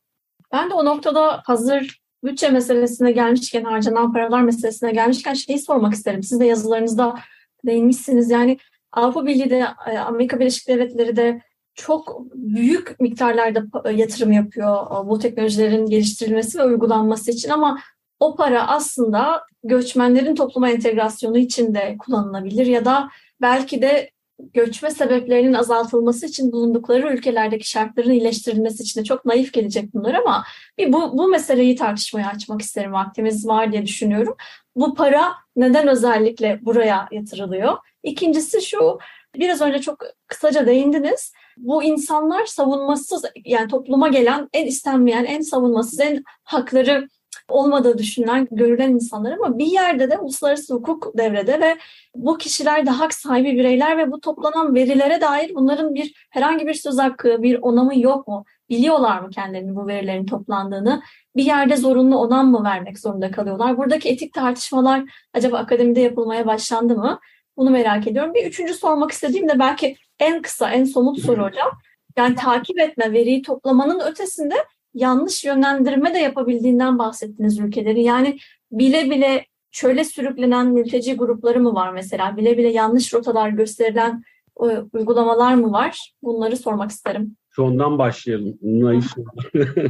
Ben 0.53 0.71
de 0.71 0.75
o 0.75 0.85
noktada 0.85 1.43
hazır 1.45 2.01
bütçe 2.25 2.49
meselesine 2.49 3.13
gelmişken, 3.13 3.65
harcanan 3.65 4.13
paralar 4.13 4.43
meselesine 4.43 4.93
gelmişken 4.93 5.35
şeyi 5.35 5.59
sormak 5.59 5.95
isterim. 5.95 6.23
Siz 6.23 6.41
de 6.41 6.47
yazılarınızda 6.47 7.19
değinmişsiniz. 7.67 8.31
Yani 8.31 8.59
Avrupa 8.93 9.27
Birliği 9.27 9.51
de, 9.51 9.67
e, 9.87 9.99
Amerika 9.99 10.41
Birleşik 10.41 10.69
Devletleri 10.69 11.17
de 11.17 11.41
çok 11.75 12.21
büyük 12.35 13.01
miktarlarda 13.01 13.91
yatırım 13.91 14.33
yapıyor 14.33 14.87
e, 14.87 15.09
bu 15.09 15.19
teknolojilerin 15.19 15.87
geliştirilmesi 15.87 16.59
ve 16.59 16.65
uygulanması 16.65 17.31
için 17.31 17.51
ama 17.51 17.79
o 18.21 18.37
para 18.37 18.69
aslında 18.69 19.43
göçmenlerin 19.65 20.35
topluma 20.35 20.71
entegrasyonu 20.71 21.39
için 21.39 21.75
de 21.75 21.97
kullanılabilir 21.99 22.67
ya 22.67 22.85
da 22.85 23.09
belki 23.41 23.83
de 23.83 24.11
göçme 24.39 24.91
sebeplerinin 24.91 25.53
azaltılması 25.53 26.27
için 26.27 26.53
bulundukları 26.53 27.15
ülkelerdeki 27.15 27.69
şartların 27.69 28.11
iyileştirilmesi 28.11 28.83
için 28.83 29.01
de 29.01 29.05
çok 29.05 29.25
naif 29.25 29.53
gelecek 29.53 29.95
bunlar 29.95 30.15
ama 30.15 30.45
bir 30.79 30.93
bu, 30.93 31.19
bu 31.19 31.29
meseleyi 31.29 31.77
tartışmaya 31.77 32.29
açmak 32.29 32.63
isterim. 32.63 32.93
Vaktimiz 32.93 33.47
var 33.47 33.73
diye 33.73 33.87
düşünüyorum. 33.87 34.37
Bu 34.77 34.95
para 34.95 35.35
neden 35.57 35.89
özellikle 35.89 36.59
buraya 36.63 37.09
yatırılıyor? 37.13 37.77
İkincisi 38.03 38.63
şu, 38.63 38.99
biraz 39.35 39.61
önce 39.61 39.79
çok 39.79 40.05
kısaca 40.27 40.67
değindiniz. 40.67 41.33
Bu 41.57 41.83
insanlar 41.83 42.47
savunmasız 42.47 43.25
yani 43.45 43.69
topluma 43.69 44.09
gelen 44.09 44.49
en 44.53 44.67
istenmeyen, 44.67 45.25
en 45.25 45.41
savunmasız, 45.41 46.01
en 46.01 46.25
hakları 46.45 47.09
olmadığı 47.49 47.99
düşünülen, 47.99 48.49
görülen 48.51 48.91
insanlar 48.91 49.33
ama 49.33 49.59
bir 49.59 49.67
yerde 49.67 50.11
de 50.11 50.19
uluslararası 50.19 50.75
hukuk 50.75 51.19
devrede 51.19 51.61
ve 51.61 51.77
bu 52.15 52.39
kişiler 52.39 52.87
de 52.87 52.91
hak 52.91 53.15
sahibi 53.15 53.57
bireyler 53.57 53.99
ve 53.99 54.13
bu 54.13 54.21
toplanan 54.21 54.75
verilere 54.75 55.21
dair 55.21 55.55
bunların 55.55 55.95
bir 55.95 56.27
herhangi 56.31 56.67
bir 56.67 56.75
söz 56.75 56.99
hakkı, 56.99 57.43
bir 57.43 57.59
onamı 57.63 57.99
yok 58.01 58.29
mu? 58.29 58.45
Biliyorlar 58.69 59.21
mı 59.21 59.31
kendilerini 59.31 59.77
bu 59.77 59.87
verilerin 59.87 60.27
toplandığını? 60.27 61.03
Bir 61.37 61.45
yerde 61.45 61.77
zorunlu 61.77 62.19
onan 62.19 62.47
mı 62.47 62.65
vermek 62.65 62.99
zorunda 62.99 63.31
kalıyorlar? 63.31 63.79
Buradaki 63.79 64.09
etik 64.09 64.35
tartışmalar 64.35 65.05
acaba 65.35 65.59
akademide 65.59 66.01
yapılmaya 66.01 66.47
başlandı 66.47 66.97
mı? 66.97 67.21
Bunu 67.57 67.71
merak 67.71 68.07
ediyorum. 68.07 68.35
Bir 68.35 68.47
üçüncü 68.47 68.75
sormak 68.75 69.13
istediğim 69.13 69.49
de 69.49 69.59
belki 69.59 69.97
en 70.19 70.43
kısa, 70.43 70.71
en 70.71 70.85
somut 70.85 71.21
soru 71.21 71.45
hocam. 71.45 71.71
Yani 72.17 72.35
takip 72.35 72.81
etme, 72.81 73.13
veriyi 73.13 73.43
toplamanın 73.43 74.01
ötesinde 74.01 74.55
yanlış 74.97 75.45
yönlendirme 75.45 76.15
de 76.15 76.19
yapabildiğinden 76.19 76.99
bahsettiniz 76.99 77.59
ülkeleri. 77.59 78.03
Yani 78.03 78.39
bile 78.73 79.11
bile 79.11 79.45
şöyle 79.71 80.05
sürüklenen 80.05 80.67
mülteci 80.67 81.17
grupları 81.17 81.61
mı 81.61 81.75
var 81.75 81.93
mesela? 81.93 82.37
Bile 82.37 82.59
bile 82.59 82.69
yanlış 82.69 83.15
rotalar 83.15 83.49
gösterilen 83.49 84.23
e, 84.63 84.67
uygulamalar 84.93 85.55
mı 85.55 85.73
var? 85.73 86.13
Bunları 86.23 86.57
sormak 86.57 86.91
isterim. 86.91 87.37
Sondan 87.57 87.99
başlayalım. 87.99 88.59
Naif, 88.63 89.13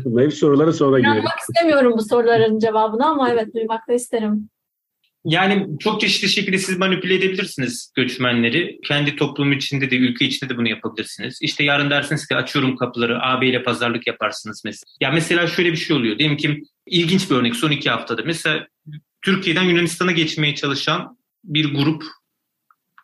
naif 0.06 0.34
sorulara 0.34 0.72
sonra 0.72 0.98
girelim. 0.98 1.14
İnanmak 1.14 1.38
istemiyorum 1.38 1.94
bu 1.96 2.02
soruların 2.02 2.58
cevabını 2.58 3.06
ama 3.06 3.30
evet 3.30 3.54
duymak 3.54 3.88
da 3.88 3.92
isterim. 3.92 4.48
Yani 5.28 5.66
çok 5.80 6.00
çeşitli 6.00 6.28
şekilde 6.28 6.58
siz 6.58 6.78
manipüle 6.78 7.14
edebilirsiniz 7.14 7.92
göçmenleri. 7.94 8.80
Kendi 8.84 9.16
toplum 9.16 9.52
içinde 9.52 9.90
de 9.90 9.96
ülke 9.96 10.24
içinde 10.24 10.50
de 10.50 10.56
bunu 10.56 10.68
yapabilirsiniz. 10.68 11.38
İşte 11.42 11.64
yarın 11.64 11.90
dersiniz 11.90 12.26
ki 12.26 12.36
açıyorum 12.36 12.76
kapıları 12.76 13.22
AB 13.22 13.48
ile 13.48 13.62
pazarlık 13.62 14.06
yaparsınız 14.06 14.62
mesela. 14.64 14.90
Ya 15.00 15.10
mesela 15.10 15.46
şöyle 15.46 15.72
bir 15.72 15.76
şey 15.76 15.96
oluyor. 15.96 16.18
Diyelim 16.18 16.36
ki 16.36 16.62
ilginç 16.86 17.30
bir 17.30 17.36
örnek 17.36 17.56
son 17.56 17.70
iki 17.70 17.90
haftada. 17.90 18.22
Mesela 18.26 18.66
Türkiye'den 19.22 19.62
Yunanistan'a 19.62 20.12
geçmeye 20.12 20.54
çalışan 20.54 21.18
bir 21.44 21.74
grup 21.74 22.04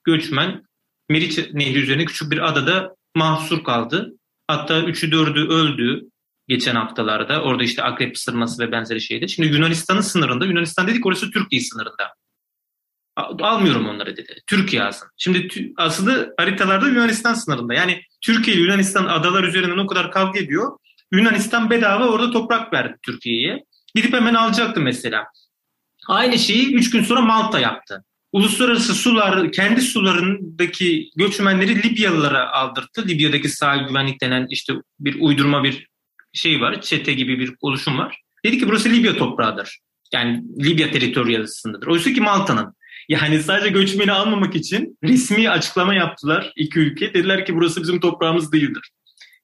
göçmen 0.05 0.63
Meriç 1.09 1.39
Nehri 1.53 1.79
üzerine 1.79 2.05
küçük 2.05 2.31
bir 2.31 2.49
adada 2.49 2.97
mahsur 3.15 3.65
kaldı. 3.65 4.13
Hatta 4.47 4.83
üçü 4.83 5.13
dördü 5.13 5.41
öldü 5.41 6.12
geçen 6.53 6.75
haftalarda. 6.75 7.43
Orada 7.43 7.63
işte 7.63 7.83
akrep 7.83 8.17
ısırması 8.17 8.63
ve 8.63 8.73
benzeri 8.73 9.01
şeyde. 9.01 9.29
Şimdi 9.29 9.49
Yunanistan'ın 9.49 10.01
sınırında, 10.01 10.45
Yunanistan 10.47 10.87
dedik 10.87 11.07
orası 11.07 11.31
Türkiye 11.31 11.63
sınırında. 11.63 12.15
Almıyorum 13.17 13.89
onları 13.89 14.17
dedi. 14.17 14.41
Türkiye 14.47 14.83
alsın. 14.83 15.09
Şimdi 15.17 15.49
aslında 15.77 16.29
haritalarda 16.39 16.89
Yunanistan 16.89 17.35
sınırında. 17.35 17.75
Yani 17.75 18.03
Türkiye 18.21 18.57
ile 18.57 18.63
Yunanistan 18.63 19.05
adalar 19.05 19.45
üzerinden 19.45 19.79
o 19.79 19.87
kadar 19.87 20.13
kavga 20.13 20.39
ediyor. 20.39 20.79
Yunanistan 21.13 21.71
bedava 21.71 22.07
orada 22.09 22.31
toprak 22.31 22.73
verdi 22.73 22.97
Türkiye'ye. 23.03 23.65
Gidip 23.95 24.13
hemen 24.13 24.35
alacaktı 24.35 24.81
mesela. 24.81 25.25
Aynı 26.09 26.39
şeyi 26.39 26.75
üç 26.75 26.91
gün 26.91 27.03
sonra 27.03 27.21
Malta 27.21 27.61
yaptı. 27.61 28.05
Uluslararası 28.33 28.95
sular, 28.95 29.53
kendi 29.53 29.81
sularındaki 29.81 31.11
göçmenleri 31.17 31.83
Libyalılara 31.83 32.53
aldırttı. 32.53 33.09
Libya'daki 33.09 33.49
sahil 33.49 33.89
güvenlik 33.89 34.21
denen 34.21 34.47
işte 34.51 34.73
bir 35.01 35.21
uydurma 35.21 35.65
bir 35.65 35.92
şey 36.33 36.61
var, 36.61 36.81
çete 36.81 37.13
gibi 37.13 37.39
bir 37.39 37.55
oluşum 37.61 37.99
var. 37.99 38.21
Dedi 38.45 38.59
ki 38.59 38.69
burası 38.69 38.91
Libya 38.91 39.17
toprağıdır. 39.17 39.79
Yani 40.13 40.43
Libya 40.65 40.91
teritoriyasındadır. 40.91 41.87
Oysa 41.87 42.13
ki 42.13 42.21
Malta'nın. 42.21 42.75
Yani 43.09 43.43
sadece 43.43 43.69
göçmeni 43.69 44.13
almamak 44.13 44.57
için 44.57 44.99
resmi 45.05 45.51
açıklama 45.51 45.95
yaptılar 45.95 46.53
iki 46.57 46.79
ülke. 46.79 47.15
Dediler 47.15 47.47
ki 47.47 47.55
burası 47.55 47.83
bizim 47.83 48.01
toprağımız 48.01 48.53
değildir. 48.53 48.91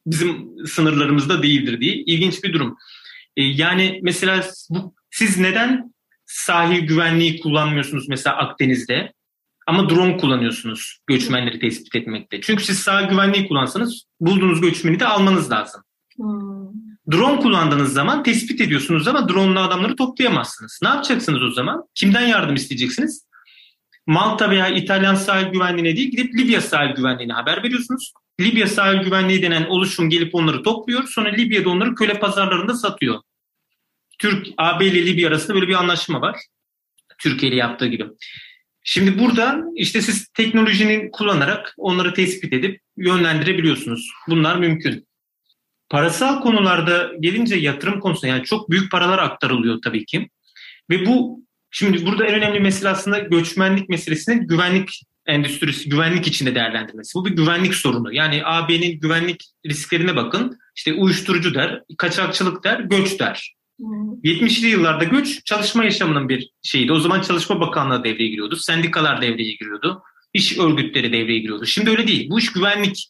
Bizim 0.06 0.48
sınırlarımızda 0.66 1.42
değildir 1.42 1.80
diye. 1.80 1.94
İlginç 1.94 2.44
bir 2.44 2.52
durum. 2.52 2.76
Ee, 3.36 3.42
yani 3.42 4.00
mesela 4.02 4.44
bu, 4.70 4.94
siz 5.10 5.38
neden 5.38 5.94
sahil 6.26 6.80
güvenliği 6.80 7.40
kullanmıyorsunuz 7.40 8.08
mesela 8.08 8.36
Akdeniz'de? 8.36 9.12
Ama 9.66 9.90
drone 9.90 10.16
kullanıyorsunuz 10.16 10.98
göçmenleri 11.06 11.60
tespit 11.60 11.94
etmekte. 11.94 12.40
Çünkü 12.40 12.64
siz 12.64 12.78
sahil 12.78 13.08
güvenliği 13.08 13.48
kullansanız 13.48 14.04
bulduğunuz 14.20 14.60
göçmeni 14.60 15.00
de 15.00 15.06
almanız 15.06 15.50
lazım. 15.50 15.82
Drone 17.12 17.40
kullandığınız 17.40 17.92
zaman 17.92 18.22
tespit 18.22 18.60
ediyorsunuz 18.60 19.08
ama 19.08 19.28
drone'la 19.28 19.66
adamları 19.66 19.96
toplayamazsınız. 19.96 20.80
Ne 20.82 20.88
yapacaksınız 20.88 21.42
o 21.42 21.50
zaman? 21.50 21.84
Kimden 21.94 22.26
yardım 22.26 22.54
isteyeceksiniz? 22.54 23.28
Malta 24.06 24.50
veya 24.50 24.68
İtalyan 24.68 25.14
sahil 25.14 25.46
güvenliğine 25.46 25.96
değil 25.96 26.10
gidip 26.10 26.34
Libya 26.34 26.60
sahil 26.60 26.94
güvenliğine 26.94 27.32
haber 27.32 27.62
veriyorsunuz. 27.62 28.12
Libya 28.40 28.66
sahil 28.66 28.98
güvenliği 28.98 29.42
denen 29.42 29.64
oluşum 29.64 30.10
gelip 30.10 30.34
onları 30.34 30.62
topluyor. 30.62 31.04
Sonra 31.08 31.28
Libya'da 31.28 31.68
onları 31.68 31.94
köle 31.94 32.20
pazarlarında 32.20 32.74
satıyor. 32.74 33.20
Türk, 34.18 34.46
AB 34.58 34.86
ile 34.86 35.06
Libya 35.06 35.28
arasında 35.28 35.54
böyle 35.54 35.68
bir 35.68 35.74
anlaşma 35.74 36.20
var. 36.20 36.36
Türkiye 37.18 37.52
ile 37.52 37.58
yaptığı 37.58 37.86
gibi. 37.86 38.04
Şimdi 38.84 39.18
buradan 39.18 39.72
işte 39.76 40.02
siz 40.02 40.28
teknolojinin 40.28 41.10
kullanarak 41.10 41.74
onları 41.78 42.14
tespit 42.14 42.52
edip 42.52 42.80
yönlendirebiliyorsunuz. 42.96 44.10
Bunlar 44.28 44.56
mümkün. 44.56 45.07
Parasal 45.90 46.40
konularda 46.40 47.10
gelince 47.20 47.56
yatırım 47.56 48.00
konusunda 48.00 48.26
yani 48.26 48.44
çok 48.44 48.70
büyük 48.70 48.90
paralar 48.90 49.18
aktarılıyor 49.18 49.82
tabii 49.82 50.06
ki. 50.06 50.28
Ve 50.90 51.06
bu 51.06 51.44
şimdi 51.70 52.06
burada 52.06 52.26
en 52.26 52.34
önemli 52.34 52.60
mesele 52.60 52.88
aslında 52.88 53.18
göçmenlik 53.18 53.88
meselesinin 53.88 54.46
güvenlik 54.46 55.02
endüstrisi, 55.26 55.88
güvenlik 55.88 56.26
içinde 56.26 56.54
değerlendirmesi. 56.54 57.14
Bu 57.14 57.24
bir 57.24 57.30
güvenlik 57.30 57.74
sorunu. 57.74 58.14
Yani 58.14 58.42
AB'nin 58.44 59.00
güvenlik 59.00 59.44
risklerine 59.66 60.16
bakın. 60.16 60.58
İşte 60.76 60.92
uyuşturucu 60.92 61.54
der, 61.54 61.82
kaçakçılık 61.98 62.64
der, 62.64 62.80
göç 62.80 63.20
der. 63.20 63.54
Hmm. 63.78 64.12
70'li 64.24 64.66
yıllarda 64.66 65.04
göç 65.04 65.44
çalışma 65.44 65.84
yaşamının 65.84 66.28
bir 66.28 66.50
şeyiydi. 66.62 66.92
O 66.92 67.00
zaman 67.00 67.20
Çalışma 67.20 67.60
Bakanlığı 67.60 68.04
devreye 68.04 68.28
giriyordu. 68.28 68.56
Sendikalar 68.56 69.22
devreye 69.22 69.52
giriyordu. 69.52 70.02
İş 70.34 70.58
örgütleri 70.58 71.12
devreye 71.12 71.38
giriyordu. 71.38 71.66
Şimdi 71.66 71.90
öyle 71.90 72.06
değil. 72.06 72.30
Bu 72.30 72.38
iş 72.38 72.52
güvenlik 72.52 73.08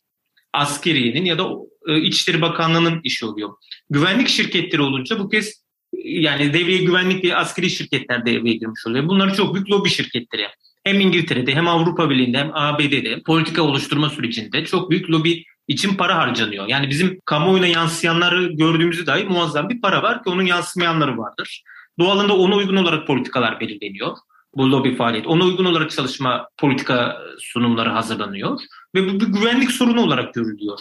askeriyenin 0.53 1.25
ya 1.25 1.39
da 1.39 1.49
e, 1.89 2.01
İçişleri 2.01 2.43
Bakanlığı'nın 2.43 3.01
işi 3.05 3.27
oluyor. 3.27 3.51
Güvenlik 3.91 4.29
şirketleri 4.29 4.83
olunca 4.83 5.19
bu 5.19 5.29
kez 5.29 5.69
yani 6.05 6.53
devreye 6.55 6.79
güvenlik 6.79 7.25
ve 7.25 7.37
askeri 7.37 7.71
şirketler 7.71 8.27
devreye 8.27 8.55
girmiş 8.57 8.87
oluyor. 8.87 9.09
Bunlar 9.09 9.35
çok 9.35 9.55
büyük 9.55 9.71
lobi 9.71 9.89
şirketleri. 9.89 10.47
hem 10.85 11.01
İngiltere'de 11.01 11.55
hem 11.55 11.69
Avrupa 11.69 12.11
Birliği'nde 12.11 12.39
hem 12.39 12.51
ABD'de 12.55 13.23
politika 13.27 13.63
oluşturma 13.63 14.11
sürecinde 14.11 14.65
çok 14.65 14.91
büyük 14.91 15.11
lobi 15.11 15.45
için 15.69 15.95
para 15.95 16.17
harcanıyor. 16.17 16.69
Yani 16.69 16.91
bizim 16.91 17.21
kamuoyuna 17.25 17.67
yansıyanları 17.67 18.53
gördüğümüzde 18.53 19.07
dahi 19.07 19.25
muazzam 19.25 19.69
bir 19.69 19.81
para 19.81 20.03
var 20.03 20.25
ki 20.25 20.31
onun 20.31 20.43
yansımayanları 20.43 21.19
vardır. 21.19 21.63
Doğalında 21.99 22.37
ona 22.37 22.57
uygun 22.57 22.77
olarak 22.77 23.07
politikalar 23.07 23.61
belirleniyor. 23.61 24.17
Bu 24.55 24.71
lobi 24.71 24.97
faaliyet. 24.97 25.27
Ona 25.27 25.45
uygun 25.45 25.65
olarak 25.65 25.91
çalışma 25.91 26.49
politika 26.59 27.19
sunumları 27.39 27.89
hazırlanıyor. 27.89 28.61
Ve 28.95 29.09
bu 29.09 29.21
bir 29.21 29.27
güvenlik 29.27 29.71
sorunu 29.71 30.01
olarak 30.01 30.35
görülüyor. 30.35 30.79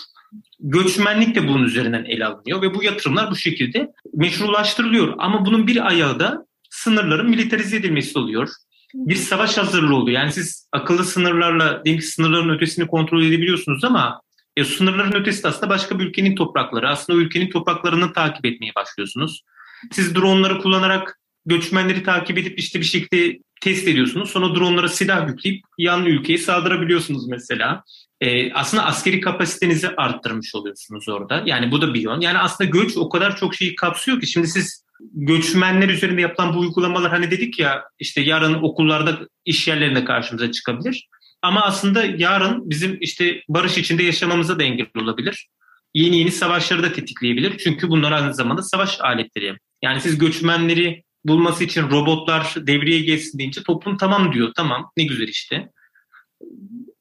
Göçmenlik 0.59 1.35
de 1.35 1.47
bunun 1.47 1.63
üzerinden 1.63 2.05
ele 2.05 2.25
alınıyor 2.25 2.61
ve 2.61 2.73
bu 2.73 2.83
yatırımlar 2.83 3.31
bu 3.31 3.35
şekilde 3.35 3.91
meşrulaştırılıyor. 4.13 5.13
Ama 5.17 5.45
bunun 5.45 5.67
bir 5.67 5.87
ayağı 5.87 6.19
da 6.19 6.45
sınırların 6.69 7.29
militarize 7.29 7.77
edilmesi 7.77 8.19
oluyor. 8.19 8.49
Bir 8.93 9.15
savaş 9.15 9.57
hazırlığı 9.57 9.95
oluyor. 9.95 10.19
Yani 10.19 10.31
siz 10.31 10.69
akıllı 10.71 11.05
sınırlarla 11.05 11.85
diyelim 11.85 12.01
ki 12.01 12.07
sınırların 12.07 12.49
ötesini 12.49 12.87
kontrol 12.87 13.23
edebiliyorsunuz 13.23 13.83
ama 13.83 14.21
e, 14.57 14.63
sınırların 14.63 15.13
ötesi 15.13 15.43
de 15.43 15.47
aslında 15.47 15.69
başka 15.69 15.99
bir 15.99 16.05
ülkenin 16.05 16.35
toprakları. 16.35 16.89
Aslında 16.89 17.19
o 17.19 17.21
ülkenin 17.21 17.49
topraklarını 17.49 18.13
takip 18.13 18.45
etmeye 18.45 18.75
başlıyorsunuz. 18.75 19.43
Siz 19.91 20.15
dronları 20.15 20.59
kullanarak 20.59 21.19
göçmenleri 21.45 22.03
takip 22.03 22.37
edip 22.37 22.59
işte 22.59 22.79
bir 22.79 22.85
şekilde 22.85 23.39
test 23.61 23.87
ediyorsunuz. 23.87 24.29
Sonra 24.29 24.55
dronlara 24.55 24.89
silah 24.89 25.27
yükleyip 25.27 25.63
yan 25.77 26.05
ülkeye 26.05 26.37
saldırabiliyorsunuz 26.37 27.27
mesela. 27.27 27.83
Ee, 28.21 28.53
aslında 28.53 28.85
askeri 28.85 29.21
kapasitenizi 29.21 29.89
arttırmış 29.89 30.55
oluyorsunuz 30.55 31.09
orada. 31.09 31.43
Yani 31.45 31.71
bu 31.71 31.81
da 31.81 31.93
bir 31.93 32.01
yön. 32.01 32.21
Yani 32.21 32.37
aslında 32.37 32.69
göç 32.69 32.97
o 32.97 33.09
kadar 33.09 33.37
çok 33.37 33.55
şeyi 33.55 33.75
kapsıyor 33.75 34.19
ki 34.21 34.27
şimdi 34.27 34.47
siz 34.47 34.85
göçmenler 35.13 35.89
üzerinde 35.89 36.21
yapılan 36.21 36.53
bu 36.53 36.59
uygulamalar 36.59 37.11
hani 37.11 37.31
dedik 37.31 37.59
ya 37.59 37.83
işte 37.99 38.21
yarın 38.21 38.53
okullarda 38.53 39.19
iş 39.45 39.67
yerlerinde 39.67 40.05
karşımıza 40.05 40.51
çıkabilir. 40.51 41.07
Ama 41.41 41.61
aslında 41.61 42.05
yarın 42.05 42.69
bizim 42.69 42.97
işte 43.01 43.41
barış 43.49 43.77
içinde 43.77 44.03
yaşamamıza 44.03 44.59
da 44.59 44.63
engel 44.63 44.87
olabilir. 45.01 45.47
Yeni 45.93 46.17
yeni 46.17 46.31
savaşları 46.31 46.83
da 46.83 46.93
tetikleyebilir. 46.93 47.57
Çünkü 47.57 47.89
bunlar 47.89 48.11
aynı 48.11 48.33
zamanda 48.33 48.61
savaş 48.61 49.01
aletleri. 49.01 49.57
Yani 49.83 50.01
siz 50.01 50.17
göçmenleri 50.17 51.03
bulması 51.25 51.63
için 51.63 51.89
robotlar 51.89 52.53
devreye 52.57 52.99
geçsin 52.99 53.39
deyince 53.39 53.63
toplum 53.63 53.97
tamam 53.97 54.33
diyor. 54.33 54.51
Tamam 54.55 54.91
ne 54.97 55.03
güzel 55.03 55.27
işte. 55.27 55.69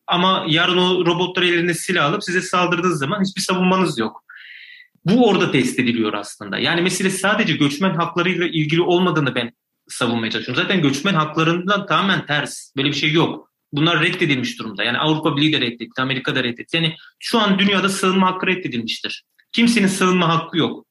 Ama 0.06 0.44
yarın 0.48 0.78
o 0.78 1.06
robotlar 1.06 1.42
ellerinde 1.42 1.74
silah 1.74 2.04
alıp 2.04 2.24
size 2.24 2.40
saldırdığınız 2.40 2.98
zaman 2.98 3.24
hiçbir 3.24 3.40
savunmanız 3.42 3.98
yok. 3.98 4.24
Bu 5.04 5.28
orada 5.28 5.50
test 5.50 5.78
ediliyor 5.78 6.12
aslında. 6.12 6.58
Yani 6.58 6.82
mesele 6.82 7.10
sadece 7.10 7.56
göçmen 7.56 7.94
haklarıyla 7.94 8.46
ilgili 8.46 8.82
olmadığını 8.82 9.34
ben 9.34 9.52
savunmaya 9.88 10.30
çalışıyorum. 10.30 10.62
Zaten 10.62 10.82
göçmen 10.82 11.14
haklarından 11.14 11.86
tamamen 11.86 12.26
ters. 12.26 12.76
Böyle 12.76 12.88
bir 12.88 12.94
şey 12.94 13.12
yok. 13.12 13.52
Bunlar 13.72 14.02
reddedilmiş 14.02 14.58
durumda. 14.58 14.84
Yani 14.84 14.98
Avrupa 14.98 15.36
Birliği 15.36 15.52
de 15.52 15.60
reddetti, 15.60 16.02
Amerika 16.02 16.34
da 16.34 16.44
reddetti. 16.44 16.76
Yani 16.76 16.94
şu 17.18 17.38
an 17.38 17.58
dünyada 17.58 17.88
sığınma 17.88 18.26
hakkı 18.26 18.46
reddedilmiştir. 18.46 19.24
Kimsenin 19.52 19.86
sığınma 19.86 20.28
hakkı 20.28 20.58
yok. 20.58 20.86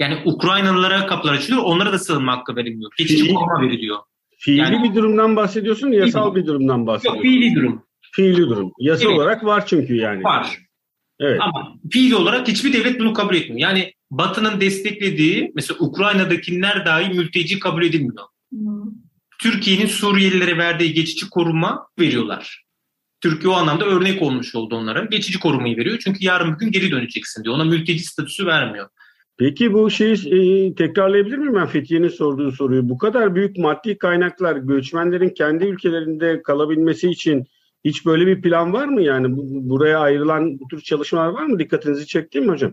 Yani 0.00 0.22
Ukraynalılara 0.24 1.06
kapılar 1.06 1.32
açılıyor, 1.32 1.62
onlara 1.62 1.92
da 1.92 1.98
sığınma 1.98 2.36
hakkı 2.36 2.56
verilmiyor. 2.56 2.90
Geçici 2.98 3.34
koruma 3.34 3.62
veriliyor. 3.62 3.98
Fiili 4.38 4.60
Yani- 4.60 4.90
bir 4.90 4.94
durumdan 4.94 5.36
bahsediyorsun, 5.36 5.92
yasal 5.92 6.34
bir 6.34 6.46
durumdan 6.46 6.86
bahsediyorsun. 6.86 7.16
Yok 7.16 7.22
fiili 7.22 7.54
durum 7.54 7.85
Fiili 8.16 8.48
durum. 8.48 8.72
Yasa 8.78 9.04
Evet. 9.04 9.16
olarak 9.16 9.44
var 9.44 9.66
çünkü 9.66 9.96
yani. 9.96 10.24
var. 10.24 10.58
Evet. 11.20 11.40
Ama 11.40 11.74
fiili 11.90 12.14
olarak 12.14 12.48
hiçbir 12.48 12.72
devlet 12.72 13.00
bunu 13.00 13.12
kabul 13.12 13.34
etmiyor. 13.34 13.68
Yani 13.68 13.92
Batı'nın 14.10 14.60
desteklediği 14.60 15.52
mesela 15.54 15.78
Ukrayna'dakiler 15.80 16.86
dahi 16.86 17.14
mülteci 17.14 17.58
kabul 17.58 17.82
edilmiyor. 17.82 18.24
Hmm. 18.50 18.84
Türkiye'nin 19.40 19.86
Suriyelilere 19.86 20.58
verdiği 20.58 20.92
geçici 20.94 21.30
koruma 21.30 21.86
veriyorlar. 22.00 22.64
Türkiye 23.20 23.52
o 23.52 23.56
anlamda 23.56 23.84
örnek 23.84 24.22
olmuş 24.22 24.54
oldu 24.54 24.76
onlara. 24.76 25.04
Geçici 25.04 25.38
korumayı 25.38 25.76
veriyor 25.76 25.98
çünkü 26.04 26.24
yarın 26.24 26.54
bir 26.54 26.58
gün 26.58 26.72
geri 26.72 26.90
döneceksin 26.90 27.44
diyor. 27.44 27.54
Ona 27.54 27.64
mülteci 27.64 28.04
statüsü 28.04 28.46
vermiyor. 28.46 28.88
Peki 29.38 29.72
bu 29.72 29.90
şeyi 29.90 30.12
e, 30.14 30.74
tekrarlayabilir 30.74 31.38
miyim 31.38 31.54
ben 31.54 31.66
Fethiye'nin 31.66 32.08
sorduğu 32.08 32.52
soruyu? 32.52 32.88
Bu 32.88 32.98
kadar 32.98 33.34
büyük 33.34 33.58
maddi 33.58 33.98
kaynaklar 33.98 34.56
göçmenlerin 34.56 35.28
kendi 35.28 35.64
ülkelerinde 35.64 36.42
kalabilmesi 36.42 37.10
için 37.10 37.46
hiç 37.86 38.06
böyle 38.06 38.26
bir 38.26 38.42
plan 38.42 38.72
var 38.72 38.84
mı 38.88 39.02
yani? 39.02 39.36
Bu- 39.36 39.70
Buraya 39.70 39.98
ayrılan 39.98 40.60
bu 40.60 40.68
tür 40.68 40.80
çalışmalar 40.80 41.28
var 41.28 41.46
mı? 41.46 41.58
Dikkatinizi 41.58 42.06
çekti 42.06 42.40
mi 42.40 42.48
hocam? 42.48 42.72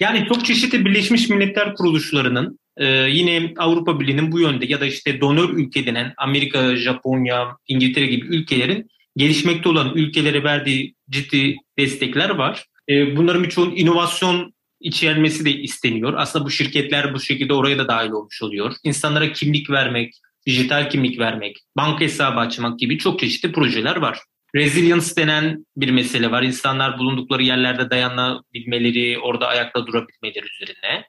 Yani 0.00 0.26
çok 0.28 0.44
çeşitli 0.44 0.84
Birleşmiş 0.84 1.28
Milletler 1.28 1.74
kuruluşlarının 1.74 2.58
e, 2.76 2.86
yine 2.86 3.52
Avrupa 3.58 4.00
Birliği'nin 4.00 4.32
bu 4.32 4.40
yönde 4.40 4.66
ya 4.66 4.80
da 4.80 4.86
işte 4.86 5.20
donör 5.20 5.48
ülke 5.48 5.86
denen 5.86 6.14
Amerika, 6.16 6.76
Japonya, 6.76 7.56
İngiltere 7.68 8.06
gibi 8.06 8.26
ülkelerin 8.26 8.88
gelişmekte 9.16 9.68
olan 9.68 9.94
ülkelere 9.94 10.44
verdiği 10.44 10.94
ciddi 11.10 11.56
destekler 11.78 12.30
var. 12.30 12.64
E, 12.88 13.16
bunların 13.16 13.44
birçoğunun 13.44 13.76
inovasyon 13.76 14.54
içermesi 14.80 15.44
de 15.44 15.50
isteniyor. 15.50 16.14
Aslında 16.16 16.44
bu 16.44 16.50
şirketler 16.50 17.14
bu 17.14 17.20
şekilde 17.20 17.54
oraya 17.54 17.78
da 17.78 17.88
dahil 17.88 18.10
olmuş 18.10 18.42
oluyor. 18.42 18.72
İnsanlara 18.84 19.32
kimlik 19.32 19.70
vermek, 19.70 20.14
dijital 20.46 20.90
kimlik 20.90 21.18
vermek, 21.18 21.56
banka 21.76 22.00
hesabı 22.00 22.40
açmak 22.40 22.78
gibi 22.78 22.98
çok 22.98 23.20
çeşitli 23.20 23.52
projeler 23.52 23.96
var. 23.96 24.18
Resilience 24.54 25.06
denen 25.16 25.66
bir 25.76 25.90
mesele 25.90 26.30
var. 26.30 26.42
İnsanlar 26.42 26.98
bulundukları 26.98 27.42
yerlerde 27.42 27.90
dayanabilmeleri, 27.90 29.18
orada 29.18 29.46
ayakta 29.48 29.86
durabilmeleri 29.86 30.46
üzerine. 30.54 31.04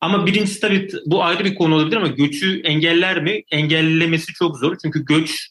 Ama 0.00 0.26
birincisi 0.26 0.60
tabii 0.60 0.88
bu 1.06 1.24
ayrı 1.24 1.44
bir 1.44 1.54
konu 1.54 1.74
olabilir 1.74 1.96
ama 1.96 2.06
göçü 2.06 2.60
engeller 2.60 3.22
mi? 3.22 3.42
Engellemesi 3.50 4.32
çok 4.32 4.58
zor. 4.58 4.76
Çünkü 4.82 5.04
göç 5.04 5.48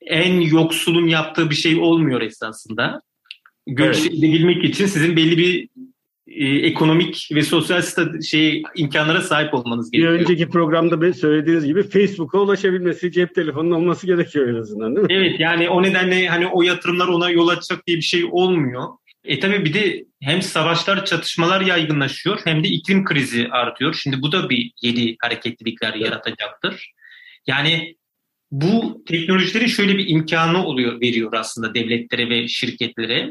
en 0.00 0.40
yoksulun 0.40 1.06
yaptığı 1.06 1.50
bir 1.50 1.54
şey 1.54 1.76
olmuyor 1.80 2.20
esasında. 2.20 3.02
Göç 3.66 3.98
Evet. 4.00 4.10
edebilmek 4.10 4.64
için 4.64 4.86
sizin 4.86 5.16
belli 5.16 5.38
bir 5.38 5.68
e, 6.28 6.44
ekonomik 6.44 7.28
ve 7.34 7.42
sosyal 7.42 7.82
şey 8.30 8.62
imkanlara 8.76 9.20
sahip 9.20 9.54
olmanız 9.54 9.92
Bir 9.92 9.98
gerekiyor. 9.98 10.20
önceki 10.20 10.48
programda 10.48 11.12
söylediğiniz 11.12 11.66
gibi 11.66 11.82
Facebook'a 11.82 12.38
ulaşabilmesi, 12.38 13.12
cep 13.12 13.34
telefonunun 13.34 13.74
olması 13.74 14.06
gerekiyor 14.06 14.48
en 14.48 14.60
azından 14.60 14.96
değil 14.96 15.06
mi? 15.06 15.14
Evet 15.14 15.40
yani 15.40 15.68
o 15.68 15.82
nedenle 15.82 16.28
hani 16.28 16.46
o 16.46 16.62
yatırımlar 16.62 17.08
ona 17.08 17.30
yol 17.30 17.48
açacak 17.48 17.86
diye 17.86 17.96
bir 17.96 18.02
şey 18.02 18.24
olmuyor. 18.30 18.82
E 19.24 19.40
tabii 19.40 19.64
bir 19.64 19.74
de 19.74 20.04
hem 20.22 20.42
savaşlar, 20.42 21.04
çatışmalar 21.04 21.60
yaygınlaşıyor 21.60 22.40
hem 22.44 22.64
de 22.64 22.68
iklim 22.68 23.04
krizi 23.04 23.48
artıyor. 23.48 23.94
Şimdi 23.94 24.22
bu 24.22 24.32
da 24.32 24.50
bir 24.50 24.72
yeni 24.82 25.16
hareketlilikler 25.22 25.94
yaratacaktır. 25.94 26.92
Yani 27.46 27.96
bu 28.50 29.04
teknolojilerin 29.08 29.66
şöyle 29.66 29.98
bir 29.98 30.08
imkanı 30.08 30.66
oluyor, 30.66 31.00
veriyor 31.00 31.32
aslında 31.32 31.74
devletlere 31.74 32.30
ve 32.30 32.48
şirketlere. 32.48 33.30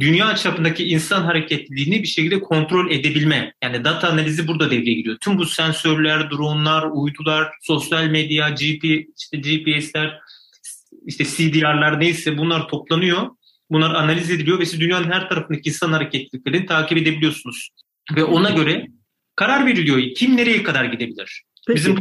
Dünya 0.00 0.36
çapındaki 0.36 0.88
insan 0.88 1.22
hareketliliğini 1.22 2.02
bir 2.02 2.08
şekilde 2.08 2.40
kontrol 2.40 2.90
edebilme. 2.90 3.54
Yani 3.64 3.84
data 3.84 4.08
analizi 4.08 4.48
burada 4.48 4.70
devreye 4.70 4.94
giriyor. 4.94 5.16
Tüm 5.20 5.38
bu 5.38 5.44
sensörler, 5.44 6.30
dronlar, 6.30 6.88
uydular, 6.92 7.48
sosyal 7.60 8.04
medya, 8.04 8.48
GP, 8.48 8.84
işte 9.18 9.36
GPS'ler, 9.36 10.18
işte 11.06 11.24
CDR'lar 11.24 12.00
neyse 12.00 12.38
bunlar 12.38 12.68
toplanıyor. 12.68 13.28
Bunlar 13.70 13.94
analiz 13.94 14.30
ediliyor 14.30 14.58
ve 14.58 14.66
siz 14.66 14.80
dünyanın 14.80 15.10
her 15.10 15.28
tarafındaki 15.28 15.68
insan 15.68 15.92
hareketliliklerini 15.92 16.66
takip 16.66 16.98
edebiliyorsunuz. 16.98 17.68
Ve 18.16 18.24
ona 18.24 18.50
göre 18.50 18.86
karar 19.36 19.66
veriliyor. 19.66 20.14
Kim 20.16 20.36
nereye 20.36 20.62
kadar 20.62 20.84
gidebilir? 20.84 21.42
Peki. 21.66 21.76
Bizim 21.76 21.96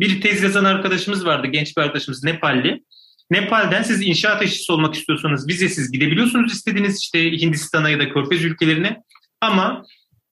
bir 0.00 0.20
tez 0.20 0.42
yazan 0.42 0.64
arkadaşımız 0.64 1.26
vardı, 1.26 1.46
genç 1.46 1.76
bir 1.76 1.82
arkadaşımız 1.82 2.24
Nepalli. 2.24 2.82
Nepal'den 3.30 3.82
siz 3.82 4.02
inşaat 4.02 4.42
işçisi 4.42 4.72
olmak 4.72 4.94
istiyorsanız 4.94 5.48
vizesiz 5.48 5.92
gidebiliyorsunuz 5.92 6.52
istediğiniz 6.52 7.00
işte 7.00 7.32
Hindistan'a 7.32 7.90
ya 7.90 7.98
da 7.98 8.08
Körfez 8.08 8.44
ülkelerine. 8.44 9.02
Ama 9.40 9.84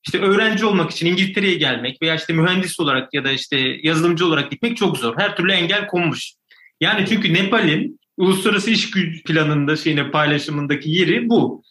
işte 0.07 0.19
öğrenci 0.19 0.67
olmak 0.67 0.91
için 0.91 1.07
İngiltere'ye 1.07 1.55
gelmek 1.55 2.03
veya 2.03 2.15
işte 2.15 2.33
mühendis 2.33 2.81
olarak 2.81 3.15
ya 3.15 3.25
da 3.25 3.33
işte 3.33 3.59
yazılımcı 3.83 4.27
olarak 4.27 4.51
gitmek 4.51 4.77
çok 4.77 4.99
zor. 4.99 5.15
Her 5.19 5.37
türlü 5.37 5.53
engel 5.53 5.87
konmuş. 5.87 6.33
Yani 6.81 7.07
çünkü 7.09 7.35
Nepal'in 7.35 8.01
uluslararası 8.17 8.71
iş 8.71 8.91
gücü 8.91 9.23
planında 9.23 9.77
şeyine 9.77 10.11
paylaşımındaki 10.11 10.91
yeri 10.91 11.29
bu. 11.29 11.63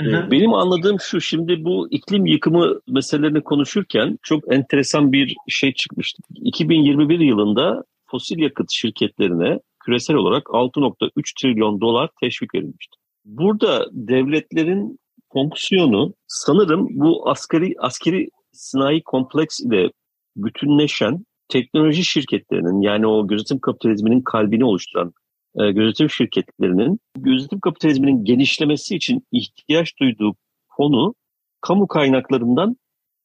Benim 0.00 0.54
anladığım 0.54 1.00
şu 1.00 1.20
şimdi 1.20 1.64
bu 1.64 1.88
iklim 1.90 2.26
yıkımı 2.26 2.80
meselelerini 2.88 3.42
konuşurken 3.42 4.18
çok 4.22 4.54
enteresan 4.54 5.12
bir 5.12 5.36
şey 5.48 5.74
çıkmıştı. 5.74 6.22
2021 6.34 7.20
yılında 7.20 7.84
fosil 8.06 8.38
yakıt 8.38 8.70
şirketlerine 8.70 9.58
küresel 9.88 10.16
olarak 10.16 10.46
6.3 10.46 11.40
trilyon 11.40 11.80
dolar 11.80 12.10
teşvik 12.20 12.54
verilmişti. 12.54 12.96
Burada 13.24 13.86
devletlerin 13.92 14.98
fonksiyonu 15.32 16.14
sanırım 16.26 16.86
bu 16.90 17.30
askeri 17.30 17.74
askeri 17.78 18.28
sanayi 18.52 19.02
kompleks 19.04 19.60
ile 19.60 19.90
bütünleşen 20.36 21.24
teknoloji 21.48 22.04
şirketlerinin 22.04 22.80
yani 22.80 23.06
o 23.06 23.26
gözetim 23.26 23.58
kapitalizminin 23.58 24.20
kalbini 24.20 24.64
oluşturan 24.64 25.12
e, 25.60 25.72
gözetim 25.72 26.10
şirketlerinin 26.10 27.00
gözetim 27.16 27.60
kapitalizminin 27.60 28.24
genişlemesi 28.24 28.96
için 28.96 29.26
ihtiyaç 29.32 29.92
duyduğu 30.00 30.34
konu 30.68 31.14
kamu 31.60 31.88
kaynaklarından 31.88 32.76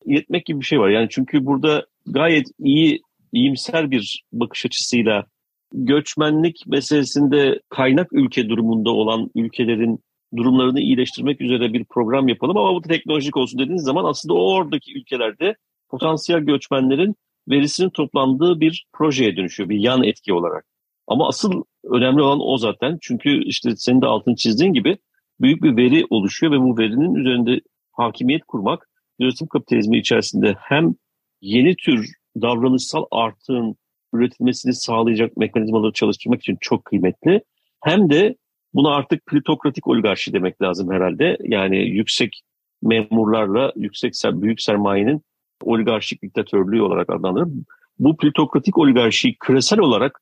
iletmek 0.05 0.45
gibi 0.45 0.59
bir 0.59 0.65
şey 0.65 0.79
var. 0.79 0.89
Yani 0.89 1.07
çünkü 1.11 1.45
burada 1.45 1.85
gayet 2.05 2.47
iyi 2.59 3.01
iyimser 3.33 3.91
bir 3.91 4.23
bakış 4.33 4.65
açısıyla 4.65 5.25
göçmenlik 5.73 6.67
meselesinde 6.67 7.61
kaynak 7.69 8.13
ülke 8.13 8.49
durumunda 8.49 8.89
olan 8.89 9.29
ülkelerin 9.35 9.99
durumlarını 10.37 10.79
iyileştirmek 10.79 11.41
üzere 11.41 11.73
bir 11.73 11.85
program 11.85 12.27
yapalım 12.27 12.57
ama 12.57 12.75
bu 12.75 12.81
teknolojik 12.81 13.37
olsun 13.37 13.59
dediğiniz 13.59 13.83
zaman 13.83 14.05
aslında 14.05 14.33
o 14.33 14.53
oradaki 14.53 14.97
ülkelerde 14.99 15.55
potansiyel 15.89 16.41
göçmenlerin 16.41 17.15
verisinin 17.49 17.89
toplandığı 17.89 18.59
bir 18.59 18.85
projeye 18.93 19.37
dönüşüyor 19.37 19.69
bir 19.69 19.79
yan 19.79 20.03
etki 20.03 20.33
olarak. 20.33 20.65
Ama 21.07 21.27
asıl 21.27 21.63
önemli 21.83 22.21
olan 22.21 22.39
o 22.41 22.57
zaten 22.57 22.97
çünkü 23.01 23.43
işte 23.43 23.75
senin 23.75 24.01
de 24.01 24.05
altını 24.05 24.35
çizdiğin 24.35 24.73
gibi 24.73 24.97
büyük 25.39 25.63
bir 25.63 25.77
veri 25.77 26.05
oluşuyor 26.09 26.53
ve 26.53 26.59
bu 26.59 26.77
verinin 26.77 27.15
üzerinde 27.15 27.61
hakimiyet 27.91 28.43
kurmak 28.47 28.89
üretim 29.19 29.47
kapitalizmi 29.47 29.97
içerisinde 29.97 30.55
hem 30.59 30.95
yeni 31.41 31.75
tür 31.75 32.11
davranışsal 32.41 33.05
artığın 33.11 33.75
üretilmesini 34.13 34.73
sağlayacak 34.73 35.37
mekanizmaları 35.37 35.93
çalıştırmak 35.93 36.41
için 36.41 36.57
çok 36.61 36.85
kıymetli. 36.85 37.41
Hem 37.83 38.09
de 38.09 38.35
buna 38.73 38.95
artık 38.95 39.25
plutokratik 39.25 39.87
oligarşi 39.87 40.33
demek 40.33 40.61
lazım 40.61 40.91
herhalde. 40.91 41.37
Yani 41.43 41.77
yüksek 41.89 42.41
memurlarla 42.81 43.71
yüksek 43.75 44.13
büyük 44.25 44.61
sermayenin 44.61 45.21
oligarşik 45.61 46.21
diktatörlüğü 46.21 46.81
olarak 46.81 47.09
adlandırılır. 47.09 47.53
Bu 47.99 48.17
plutokratik 48.17 48.77
oligarşiyi 48.77 49.35
küresel 49.39 49.79
olarak 49.79 50.21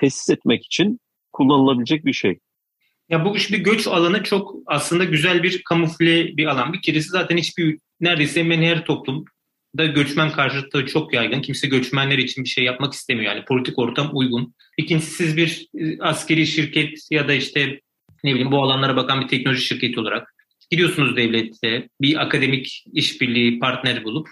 tesis 0.00 0.30
etmek 0.30 0.66
için 0.66 1.00
kullanılabilecek 1.32 2.04
bir 2.04 2.12
şey. 2.12 2.38
Ya 3.08 3.24
bu 3.24 3.36
işte 3.36 3.58
göç 3.58 3.86
alanı 3.86 4.22
çok 4.22 4.54
aslında 4.66 5.04
güzel 5.04 5.42
bir 5.42 5.62
kamufle 5.62 6.36
bir 6.36 6.46
alan. 6.46 6.72
Bir 6.72 6.82
keresi 6.82 7.08
zaten 7.08 7.36
hiçbir 7.36 7.78
neredeyse 8.00 8.40
hemen 8.40 8.62
her 8.62 8.84
toplum 8.84 9.24
da 9.78 9.86
göçmen 9.86 10.32
karşıtlığı 10.32 10.86
çok 10.86 11.14
yaygın. 11.14 11.42
Kimse 11.42 11.68
göçmenler 11.68 12.18
için 12.18 12.44
bir 12.44 12.48
şey 12.48 12.64
yapmak 12.64 12.92
istemiyor. 12.92 13.34
Yani 13.34 13.44
politik 13.44 13.78
ortam 13.78 14.10
uygun. 14.12 14.54
İkincisi 14.78 15.10
siz 15.10 15.36
bir 15.36 15.66
e, 15.78 15.98
askeri 16.00 16.46
şirket 16.46 16.98
ya 17.10 17.28
da 17.28 17.32
işte 17.32 17.80
ne 18.24 18.30
bileyim 18.30 18.52
bu 18.52 18.62
alanlara 18.62 18.96
bakan 18.96 19.20
bir 19.20 19.28
teknoloji 19.28 19.64
şirketi 19.64 20.00
olarak 20.00 20.34
gidiyorsunuz 20.70 21.16
devlette 21.16 21.88
bir 22.00 22.22
akademik 22.22 22.84
işbirliği 22.92 23.58
partner 23.58 24.04
bulup 24.04 24.28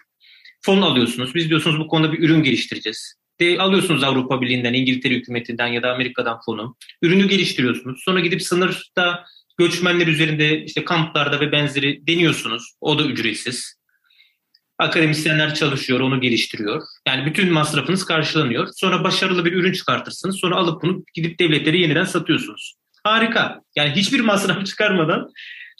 fon 0.63 0.83
alıyorsunuz. 0.83 1.35
Biz 1.35 1.49
diyorsunuz 1.49 1.81
bu 1.81 1.87
konuda 1.87 2.13
bir 2.13 2.19
ürün 2.19 2.43
geliştireceğiz. 2.43 3.15
De 3.41 3.59
alıyorsunuz 3.59 4.03
Avrupa 4.03 4.41
Birliği'nden, 4.41 4.75
İngiltere 4.75 5.15
hükümetinden 5.15 5.67
ya 5.67 5.83
da 5.83 5.93
Amerika'dan 5.93 6.39
fonu. 6.47 6.77
Ürünü 7.03 7.29
geliştiriyorsunuz. 7.29 8.03
Sonra 8.05 8.21
gidip 8.21 8.43
sınırda 8.43 9.25
göçmenler 9.59 10.07
üzerinde 10.07 10.65
işte 10.65 10.85
kamplarda 10.85 11.41
ve 11.41 11.53
benzeri 11.53 12.07
deniyorsunuz. 12.07 12.75
O 12.81 12.99
da 12.99 13.05
ücretsiz. 13.05 13.78
Akademisyenler 14.79 15.55
çalışıyor, 15.55 16.01
onu 16.01 16.21
geliştiriyor. 16.21 16.83
Yani 17.09 17.27
bütün 17.27 17.53
masrafınız 17.53 18.05
karşılanıyor. 18.05 18.69
Sonra 18.77 19.05
başarılı 19.05 19.45
bir 19.45 19.53
ürün 19.53 19.73
çıkartırsınız. 19.73 20.39
Sonra 20.41 20.57
alıp 20.57 20.83
bunu 20.83 21.05
gidip 21.15 21.39
devletlere 21.39 21.79
yeniden 21.79 22.05
satıyorsunuz. 22.05 22.75
Harika. 23.05 23.61
Yani 23.77 23.91
hiçbir 23.91 24.21
masraf 24.21 24.67
çıkarmadan 24.67 25.29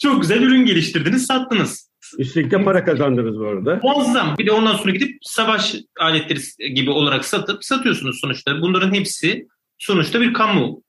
çok 0.01 0.21
güzel 0.21 0.41
ürün 0.41 0.65
geliştirdiniz, 0.65 1.25
sattınız. 1.25 1.89
Üstelik 2.17 2.51
de 2.51 2.63
para 2.63 2.85
kazandınız 2.85 3.39
bu 3.39 3.47
arada. 3.47 3.79
Muazzam. 3.83 4.35
Bir 4.37 4.45
de 4.45 4.51
ondan 4.51 4.75
sonra 4.75 4.91
gidip 4.91 5.17
savaş 5.21 5.75
aletleri 5.99 6.73
gibi 6.73 6.89
olarak 6.89 7.25
satıp 7.25 7.65
satıyorsunuz 7.65 8.19
sonuçta. 8.19 8.61
Bunların 8.61 8.93
hepsi 8.93 9.47
sonuçta 9.77 10.21
bir 10.21 10.33
kamu 10.33 10.83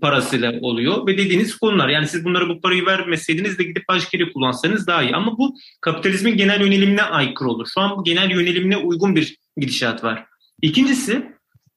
parasıyla 0.00 0.52
oluyor 0.60 1.06
ve 1.06 1.18
dediğiniz 1.18 1.56
konular. 1.56 1.88
Yani 1.88 2.08
siz 2.08 2.24
bunlara 2.24 2.48
bu 2.48 2.60
parayı 2.60 2.86
vermeseydiniz 2.86 3.58
de 3.58 3.64
gidip 3.64 3.88
başka 3.88 4.18
yere 4.18 4.32
kullansanız 4.32 4.86
daha 4.86 5.02
iyi. 5.02 5.16
Ama 5.16 5.38
bu 5.38 5.56
kapitalizmin 5.80 6.36
genel 6.36 6.60
yönelimine 6.60 7.02
aykırı 7.02 7.48
olur. 7.48 7.66
Şu 7.74 7.80
an 7.80 8.04
genel 8.04 8.30
yönelimine 8.30 8.76
uygun 8.76 9.16
bir 9.16 9.36
gidişat 9.56 10.04
var. 10.04 10.24
İkincisi 10.62 11.32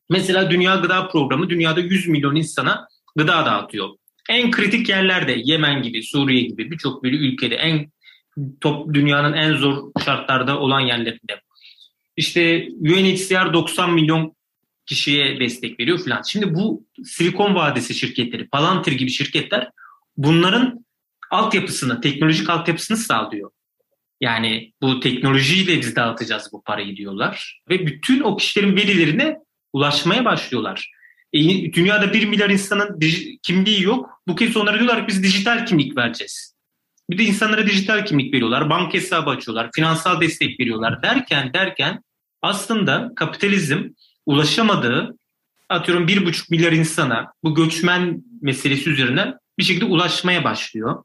mesela 0.10 0.52
Dünya 0.52 0.76
Gıda 0.76 1.08
Programı 1.08 1.49
dünyada 1.49 1.80
100 1.80 2.08
milyon 2.08 2.36
insana 2.36 2.88
gıda 3.15 3.45
dağıtıyor. 3.45 3.89
En 4.30 4.52
kritik 4.52 4.89
yerlerde 4.89 5.41
Yemen 5.43 5.82
gibi, 5.84 6.04
Suriye 6.04 6.41
gibi 6.41 6.71
birçok 6.71 7.04
bir 7.04 7.13
ülkede 7.13 7.56
en 7.56 7.91
top 8.62 8.93
dünyanın 8.93 9.34
en 9.34 9.54
zor 9.54 9.91
şartlarda 10.06 10.60
olan 10.60 10.80
yerlerinde. 10.80 11.41
İşte 12.17 12.67
UNHCR 12.82 13.54
90 13.54 13.93
milyon 13.93 14.36
kişiye 14.86 15.39
destek 15.39 15.80
veriyor 15.80 16.00
falan. 16.06 16.22
Şimdi 16.22 16.56
bu 16.56 16.86
Silikon 17.06 17.56
Vadisi 17.56 17.93
şirketleri, 17.93 18.48
Palantir 18.48 18.91
gibi 18.91 19.10
şirketler 19.10 19.69
bunların 20.17 20.86
altyapısını, 21.32 22.02
teknolojik 22.02 22.50
altyapısını 22.50 22.98
sağlıyor. 22.98 23.52
Yani 24.22 24.74
bu 24.82 25.00
teknolojiyle 25.00 25.80
biz 25.80 25.96
dağıtacağız 25.96 26.50
bu 26.54 26.63
parayı 26.63 26.96
diyorlar. 26.96 27.62
Ve 27.69 27.88
bütün 27.88 28.22
o 28.22 28.38
kişilerin 28.38 28.76
verilerine 28.76 29.38
ulaşmaya 29.74 30.26
başlıyorlar. 30.26 30.91
E, 31.34 31.39
dünyada 31.74 32.13
bir 32.13 32.26
milyar 32.26 32.50
insanın 32.50 33.00
kimliği 33.43 33.84
yok. 33.84 34.10
Bu 34.28 34.36
kez 34.36 34.58
onlara 34.58 34.80
diyorlar 34.80 35.00
ki 35.00 35.08
biz 35.08 35.24
dijital 35.24 35.65
kimlik 35.65 35.98
vereceğiz. 35.98 36.56
Bir 37.10 37.17
de 37.17 37.24
insanlara 37.24 37.67
dijital 37.67 38.06
kimlik 38.06 38.34
veriyorlar, 38.34 38.69
banka 38.69 38.93
hesabı 38.93 39.30
açıyorlar, 39.30 39.69
finansal 39.76 40.22
destek 40.22 40.60
veriyorlar 40.60 41.04
derken 41.04 41.54
derken 41.54 42.04
aslında 42.41 43.12
kapitalizm 43.15 43.84
ulaşamadığı 44.26 45.18
atıyorum 45.70 46.08
bir 46.08 46.26
buçuk 46.26 46.50
milyar 46.50 46.72
insana 46.72 47.34
bu 47.44 47.56
göçmen 47.56 48.24
meselesi 48.42 48.90
üzerinden 48.90 49.38
bir 49.60 49.64
şekilde 49.64 49.86
ulaşmaya 49.86 50.44
başlıyor. 50.44 51.04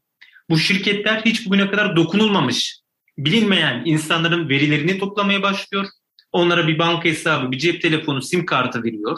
Bu 0.49 0.57
şirketler 0.57 1.21
hiç 1.25 1.45
bugüne 1.45 1.71
kadar 1.71 1.95
dokunulmamış, 1.95 2.79
bilinmeyen 3.17 3.81
insanların 3.85 4.49
verilerini 4.49 4.99
toplamaya 4.99 5.41
başlıyor. 5.41 5.85
Onlara 6.31 6.67
bir 6.67 6.79
banka 6.79 7.09
hesabı, 7.09 7.51
bir 7.51 7.57
cep 7.57 7.81
telefonu, 7.81 8.21
sim 8.21 8.45
kartı 8.45 8.83
veriyor. 8.83 9.17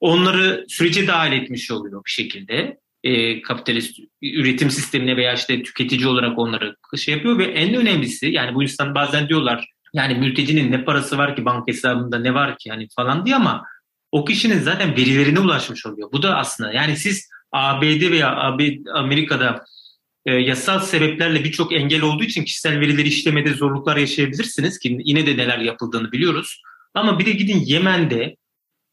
Onları 0.00 0.64
sürece 0.68 1.06
dahil 1.06 1.32
etmiş 1.32 1.70
oluyor 1.70 2.04
bir 2.04 2.10
şekilde. 2.10 2.78
E, 3.04 3.42
kapitalist 3.42 3.98
üretim 4.22 4.70
sistemine 4.70 5.16
veya 5.16 5.34
işte 5.34 5.62
tüketici 5.62 6.06
olarak 6.06 6.38
onları 6.38 6.76
şey 6.96 7.14
yapıyor 7.14 7.38
ve 7.38 7.44
en 7.44 7.74
önemlisi 7.74 8.26
yani 8.26 8.54
bu 8.54 8.62
insan 8.62 8.94
bazen 8.94 9.28
diyorlar 9.28 9.68
yani 9.94 10.14
mültecinin 10.14 10.72
ne 10.72 10.84
parası 10.84 11.18
var 11.18 11.36
ki 11.36 11.44
banka 11.44 11.72
hesabında 11.72 12.18
ne 12.18 12.34
var 12.34 12.58
ki 12.58 12.68
yani 12.68 12.88
falan 12.96 13.26
diye 13.26 13.36
ama 13.36 13.64
o 14.12 14.24
kişinin 14.24 14.58
zaten 14.58 14.96
verilerine 14.96 15.40
ulaşmış 15.40 15.86
oluyor. 15.86 16.12
Bu 16.12 16.22
da 16.22 16.36
aslında 16.36 16.72
yani 16.72 16.96
siz 16.96 17.28
ABD 17.52 18.10
veya 18.10 18.36
AB, 18.36 18.78
Amerika'da 18.94 19.64
e, 20.26 20.32
yasal 20.32 20.80
sebeplerle 20.80 21.44
birçok 21.44 21.72
engel 21.72 22.02
olduğu 22.02 22.24
için 22.24 22.44
kişisel 22.44 22.80
verileri 22.80 23.08
işlemede 23.08 23.54
zorluklar 23.54 23.96
yaşayabilirsiniz 23.96 24.78
ki 24.78 24.98
yine 25.04 25.26
de 25.26 25.36
neler 25.36 25.58
yapıldığını 25.58 26.12
biliyoruz. 26.12 26.62
Ama 26.94 27.18
bir 27.18 27.26
de 27.26 27.30
gidin 27.30 27.60
Yemen'de, 27.60 28.36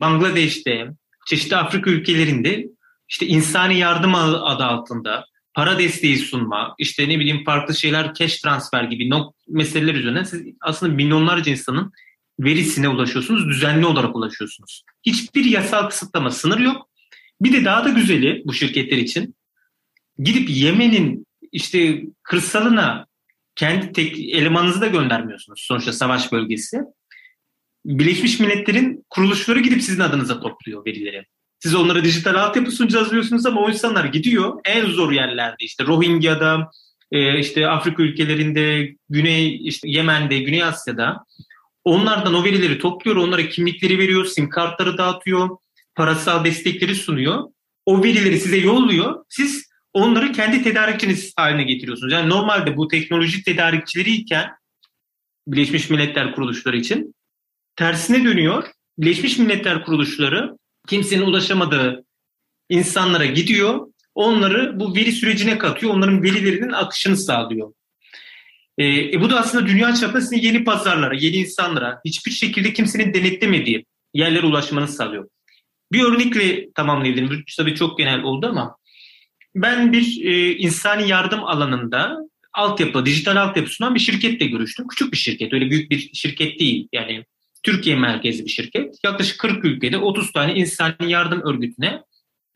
Bangladeş'te, 0.01 0.88
çeşitli 1.27 1.56
Afrika 1.56 1.91
ülkelerinde 1.91 2.65
işte 3.10 3.27
insani 3.27 3.79
yardım 3.79 4.15
adı 4.15 4.63
altında 4.63 5.25
para 5.53 5.79
desteği 5.79 6.17
sunma, 6.17 6.75
işte 6.77 7.09
ne 7.09 7.19
bileyim 7.19 7.43
farklı 7.43 7.75
şeyler, 7.75 8.13
cash 8.13 8.37
transfer 8.37 8.83
gibi 8.83 9.09
nok 9.09 9.35
meseleler 9.47 9.95
üzerinden 9.95 10.23
siz 10.23 10.43
aslında 10.61 10.93
milyonlarca 10.93 11.51
insanın 11.51 11.91
verisine 12.39 12.89
ulaşıyorsunuz, 12.89 13.49
düzenli 13.49 13.85
olarak 13.85 14.15
ulaşıyorsunuz. 14.15 14.83
Hiçbir 15.05 15.45
yasal 15.45 15.89
kısıtlama, 15.89 16.31
sınır 16.31 16.59
yok. 16.59 16.89
Bir 17.41 17.53
de 17.53 17.65
daha 17.65 17.85
da 17.85 17.89
güzeli 17.89 18.41
bu 18.45 18.53
şirketler 18.53 18.97
için 18.97 19.35
gidip 20.19 20.49
Yemen'in 20.49 21.27
işte 21.51 22.03
kırsalına 22.23 23.07
kendi 23.55 23.91
tek 23.91 24.19
elemanınızı 24.19 24.81
da 24.81 24.87
göndermiyorsunuz 24.87 25.61
sonuçta 25.67 25.93
savaş 25.93 26.31
bölgesi. 26.31 26.77
Birleşmiş 27.85 28.39
Milletler'in 28.39 29.05
kuruluşları 29.09 29.59
gidip 29.59 29.81
sizin 29.81 30.01
adınıza 30.01 30.39
topluyor 30.39 30.85
verileri. 30.85 31.25
Siz 31.63 31.76
onlara 31.76 32.04
dijital 32.04 32.36
altyapı 32.36 32.71
sunacağız 32.71 33.12
diyorsunuz 33.12 33.45
ama 33.45 33.62
o 33.62 33.69
insanlar 33.69 34.06
gidiyor 34.06 34.60
en 34.65 34.86
zor 34.86 35.12
yerlerde 35.12 35.56
işte 35.60 35.84
Rohingya'da, 35.84 36.71
e, 37.12 37.39
işte 37.39 37.67
Afrika 37.67 38.04
ülkelerinde, 38.04 38.95
Güney 39.10 39.67
işte 39.67 39.89
Yemen'de, 39.89 40.39
Güney 40.39 40.63
Asya'da 40.63 41.26
onlardan 41.84 42.34
o 42.34 42.43
verileri 42.43 42.80
topluyor, 42.80 43.17
onlara 43.17 43.49
kimlikleri 43.49 43.97
veriyor, 43.97 44.26
sim 44.26 44.49
kartları 44.49 44.97
dağıtıyor, 44.97 45.49
parasal 45.95 46.45
destekleri 46.45 46.95
sunuyor. 46.95 47.43
O 47.86 48.04
verileri 48.04 48.39
size 48.39 48.58
yolluyor. 48.58 49.26
Siz 49.30 49.69
onları 49.93 50.32
kendi 50.32 50.63
tedarikçiniz 50.63 51.34
haline 51.36 51.63
getiriyorsunuz. 51.63 52.13
Yani 52.13 52.30
normalde 52.30 52.78
bu 52.78 52.88
teknoloji 52.88 53.43
tedarikçileriyken 53.43 54.49
Birleşmiş 55.47 55.89
Milletler 55.89 56.36
kuruluşları 56.36 56.78
için 56.78 57.15
tersine 57.76 58.23
dönüyor. 58.23 58.63
Birleşmiş 58.97 59.38
Milletler 59.38 59.86
kuruluşları 59.86 60.58
kimsenin 60.88 61.22
ulaşamadığı 61.22 62.06
insanlara 62.69 63.26
gidiyor. 63.26 63.88
Onları 64.15 64.80
bu 64.80 64.96
veri 64.96 65.12
sürecine 65.12 65.58
katıyor. 65.58 65.93
Onların 65.93 66.24
verilerinin 66.24 66.72
akışını 66.72 67.17
sağlıyor. 67.17 67.74
E, 68.78 68.86
e, 68.86 69.22
bu 69.22 69.30
da 69.30 69.39
aslında 69.39 69.67
dünya 69.67 69.96
çapında 69.96 70.36
yeni 70.36 70.63
pazarlara, 70.63 71.15
yeni 71.15 71.36
insanlara, 71.36 72.02
hiçbir 72.06 72.32
şekilde 72.32 72.74
kimsenin 72.74 73.13
denetlemediği 73.13 73.86
yerlere 74.13 74.46
ulaşmanı 74.46 74.88
sağlıyor. 74.88 75.30
Bir 75.91 76.04
örnekle 76.04 76.72
tamamlayabilirim. 76.72 77.30
Bu 77.30 77.34
tabii 77.58 77.76
çok 77.76 77.98
genel 77.98 78.22
oldu 78.24 78.48
ama 78.48 78.78
ben 79.56 79.93
bir 79.93 80.26
e, 80.26 80.56
insani 80.56 81.10
yardım 81.10 81.43
alanında 81.43 82.17
altyapı, 82.54 83.06
dijital 83.06 83.36
altyapı 83.36 83.69
sunan 83.69 83.96
bir 83.96 84.00
şirketle 84.00 84.46
görüştüm. 84.46 84.88
Küçük 84.88 85.12
bir 85.12 85.17
şirket, 85.17 85.54
öyle 85.54 85.69
büyük 85.69 85.91
bir 85.91 86.10
şirket 86.13 86.60
değil. 86.60 86.88
Yani 86.93 87.26
Türkiye 87.63 87.95
merkezli 87.95 88.45
bir 88.45 88.49
şirket. 88.49 88.95
Yaklaşık 89.04 89.39
40 89.39 89.65
ülkede 89.65 89.97
30 89.97 90.32
tane 90.32 90.54
insani 90.54 91.12
yardım 91.12 91.41
örgütüne 91.41 92.04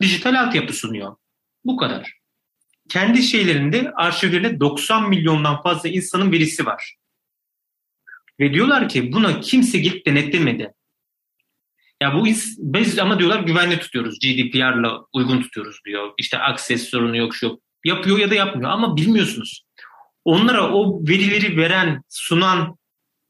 dijital 0.02 0.42
altyapı 0.42 0.74
sunuyor. 0.74 1.16
Bu 1.66 1.78
kadar. 1.78 2.18
Kendi 2.90 3.24
şeylerinde 3.24 3.92
arşivlerinde 3.92 4.60
90 4.60 5.10
milyondan 5.10 5.62
fazla 5.62 5.90
insanın 5.90 6.32
verisi 6.32 6.66
var. 6.66 6.96
Ve 8.40 8.54
diyorlar 8.54 8.90
ki 8.90 9.14
buna 9.14 9.40
kimse 9.40 9.78
gelip 9.78 10.06
denetlemedi. 10.06 10.74
Ya 12.02 12.16
bu 12.16 12.26
biz 12.58 13.00
ama 13.00 13.20
diyorlar 13.20 13.40
güvenli 13.40 13.80
tutuyoruz. 13.80 14.20
GDPR'la 14.20 15.06
uygun 15.14 15.42
tutuyoruz 15.42 15.80
diyor. 15.86 16.14
İşte 16.18 16.38
akses 16.38 16.90
sorunu 16.90 17.18
yok 17.18 17.36
şu 17.36 17.46
yok. 17.46 17.60
Yapıyor 17.86 18.18
ya 18.18 18.30
da 18.30 18.36
yapmıyor 18.36 18.70
ama 18.70 18.98
bilmiyorsunuz. 18.98 19.66
Onlara 20.26 20.74
o 20.74 21.02
verileri 21.08 21.58
veren, 21.58 22.04
sunan, 22.10 22.77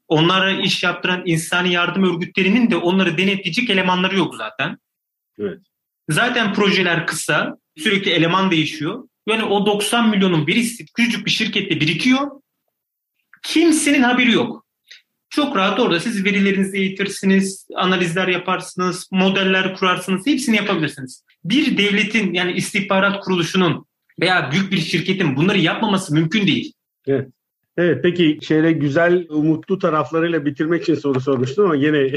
onlara 0.08 0.52
iş 0.52 0.82
yaptıran 0.82 1.22
insani 1.26 1.72
yardım 1.72 2.14
örgütlerinin 2.14 2.70
de 2.70 2.76
onları 2.76 3.18
denetleyecek 3.18 3.70
elemanları 3.70 4.16
yok 4.16 4.34
zaten. 4.36 4.78
Evet. 5.38 5.58
Zaten 6.08 6.54
projeler 6.54 7.06
kısa, 7.06 7.58
sürekli 7.76 8.10
eleman 8.10 8.50
değişiyor. 8.50 9.08
Yani 9.28 9.44
o 9.44 9.66
90 9.66 10.10
milyonun 10.10 10.46
birisi 10.46 10.86
küçücük 10.86 11.26
bir 11.26 11.30
şirkette 11.30 11.80
birikiyor. 11.80 12.30
Kimsenin 13.42 14.02
haberi 14.02 14.32
yok. 14.32 14.66
Çok 15.30 15.56
rahat 15.56 15.80
orada 15.80 16.00
siz 16.00 16.24
verilerinizi 16.24 16.76
eğitirsiniz, 16.76 17.66
analizler 17.74 18.28
yaparsınız, 18.28 19.08
modeller 19.12 19.76
kurarsınız, 19.76 20.26
hepsini 20.26 20.56
yapabilirsiniz. 20.56 21.24
Bir 21.44 21.78
devletin 21.78 22.34
yani 22.34 22.52
istihbarat 22.52 23.24
kuruluşunun 23.24 23.86
veya 24.20 24.52
büyük 24.52 24.72
bir 24.72 24.78
şirketin 24.78 25.36
bunları 25.36 25.58
yapmaması 25.58 26.14
mümkün 26.14 26.46
değil. 26.46 26.72
Evet. 27.06 27.28
Evet 27.78 28.02
peki 28.02 28.38
şöyle 28.42 28.72
güzel 28.72 29.26
umutlu 29.30 29.78
taraflarıyla 29.78 30.44
bitirmek 30.44 30.82
için 30.82 30.94
soru 30.94 31.20
sormuştum 31.20 31.64
ama 31.64 31.76
yine 31.76 32.10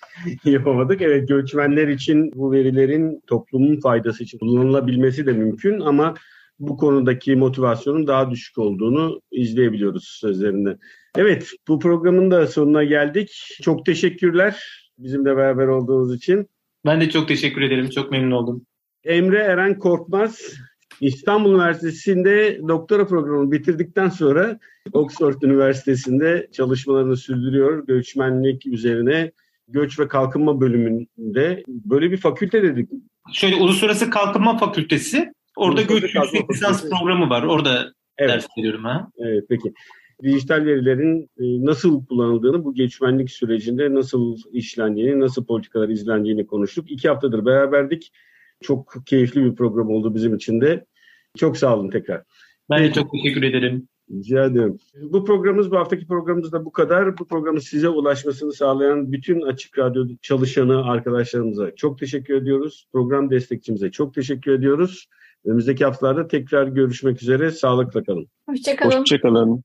yapamadık. 0.44 1.02
Evet 1.02 1.28
göçmenler 1.28 1.88
için 1.88 2.32
bu 2.34 2.52
verilerin 2.52 3.20
toplumun 3.26 3.80
faydası 3.80 4.24
için 4.24 4.38
kullanılabilmesi 4.38 5.26
de 5.26 5.32
mümkün 5.32 5.80
ama 5.80 6.14
bu 6.58 6.76
konudaki 6.76 7.36
motivasyonun 7.36 8.06
daha 8.06 8.30
düşük 8.30 8.58
olduğunu 8.58 9.20
izleyebiliyoruz 9.30 10.04
sözlerinde. 10.20 10.78
Evet 11.16 11.50
bu 11.68 11.78
programın 11.78 12.30
da 12.30 12.46
sonuna 12.46 12.84
geldik. 12.84 13.58
Çok 13.62 13.86
teşekkürler 13.86 14.62
bizimle 14.98 15.36
beraber 15.36 15.66
olduğunuz 15.66 16.14
için. 16.16 16.48
Ben 16.86 17.00
de 17.00 17.10
çok 17.10 17.28
teşekkür 17.28 17.62
ederim. 17.62 17.90
Çok 17.90 18.10
memnun 18.10 18.30
oldum. 18.30 18.66
Emre 19.04 19.38
Eren 19.38 19.78
Korkmaz 19.78 20.54
İstanbul 21.00 21.50
Üniversitesi'nde 21.50 22.60
doktora 22.68 23.06
programını 23.06 23.52
bitirdikten 23.52 24.08
sonra 24.08 24.58
Oxford 24.92 25.42
Üniversitesi'nde 25.42 26.48
çalışmalarını 26.52 27.16
sürdürüyor. 27.16 27.86
Göçmenlik 27.86 28.66
üzerine 28.66 29.32
göç 29.68 29.98
ve 29.98 30.08
kalkınma 30.08 30.60
bölümünde. 30.60 31.62
Böyle 31.68 32.10
bir 32.10 32.16
fakülte 32.16 32.62
dedik. 32.62 32.90
Şöyle 33.32 33.56
Uluslararası 33.56 34.10
Kalkınma 34.10 34.58
Fakültesi. 34.58 35.32
Orada 35.56 35.82
göç 35.82 36.14
yüksek 36.14 36.50
lisans 36.50 36.90
programı 36.90 37.30
var. 37.30 37.42
Orada 37.42 37.92
evet. 38.18 38.30
ders 38.30 38.46
veriyorum. 38.58 38.84
Ha? 38.84 39.08
Evet 39.18 39.44
peki. 39.48 39.72
Dijital 40.22 40.64
verilerin 40.64 41.22
e, 41.22 41.66
nasıl 41.66 42.06
kullanıldığını, 42.06 42.64
bu 42.64 42.74
göçmenlik 42.74 43.30
sürecinde 43.30 43.94
nasıl 43.94 44.36
işlendiğini, 44.52 45.20
nasıl 45.20 45.46
politikalar 45.46 45.88
izlendiğini 45.88 46.46
konuştuk. 46.46 46.90
İki 46.90 47.08
haftadır 47.08 47.46
beraberdik. 47.46 48.12
Çok 48.60 48.94
keyifli 49.06 49.44
bir 49.44 49.54
program 49.54 49.90
oldu 49.90 50.14
bizim 50.14 50.34
için 50.34 50.60
de. 50.60 50.84
Çok 51.38 51.56
sağ 51.56 51.76
olun 51.76 51.90
tekrar. 51.90 52.22
Ben 52.70 52.84
de 52.84 52.92
çok 52.92 53.12
teşekkür 53.12 53.42
ederim. 53.42 53.88
Rica 54.10 54.44
ederim. 54.44 54.78
Bu 54.94 55.24
programımız, 55.24 55.70
bu 55.70 55.76
haftaki 55.76 56.06
programımız 56.06 56.52
da 56.52 56.64
bu 56.64 56.72
kadar. 56.72 57.18
Bu 57.18 57.26
programın 57.26 57.58
size 57.58 57.88
ulaşmasını 57.88 58.52
sağlayan 58.52 59.12
bütün 59.12 59.40
Açık 59.40 59.78
Radyo 59.78 60.06
çalışanı 60.22 60.84
arkadaşlarımıza 60.84 61.74
çok 61.74 61.98
teşekkür 61.98 62.34
ediyoruz. 62.34 62.88
Program 62.92 63.30
destekçimize 63.30 63.90
çok 63.90 64.14
teşekkür 64.14 64.52
ediyoruz. 64.52 65.08
Önümüzdeki 65.44 65.84
haftalarda 65.84 66.28
tekrar 66.28 66.66
görüşmek 66.66 67.22
üzere. 67.22 67.50
Sağlıkla 67.50 68.02
kalın. 68.02 68.28
Hoşçakalın. 68.48 69.00
Hoşçakalın. 69.00 69.64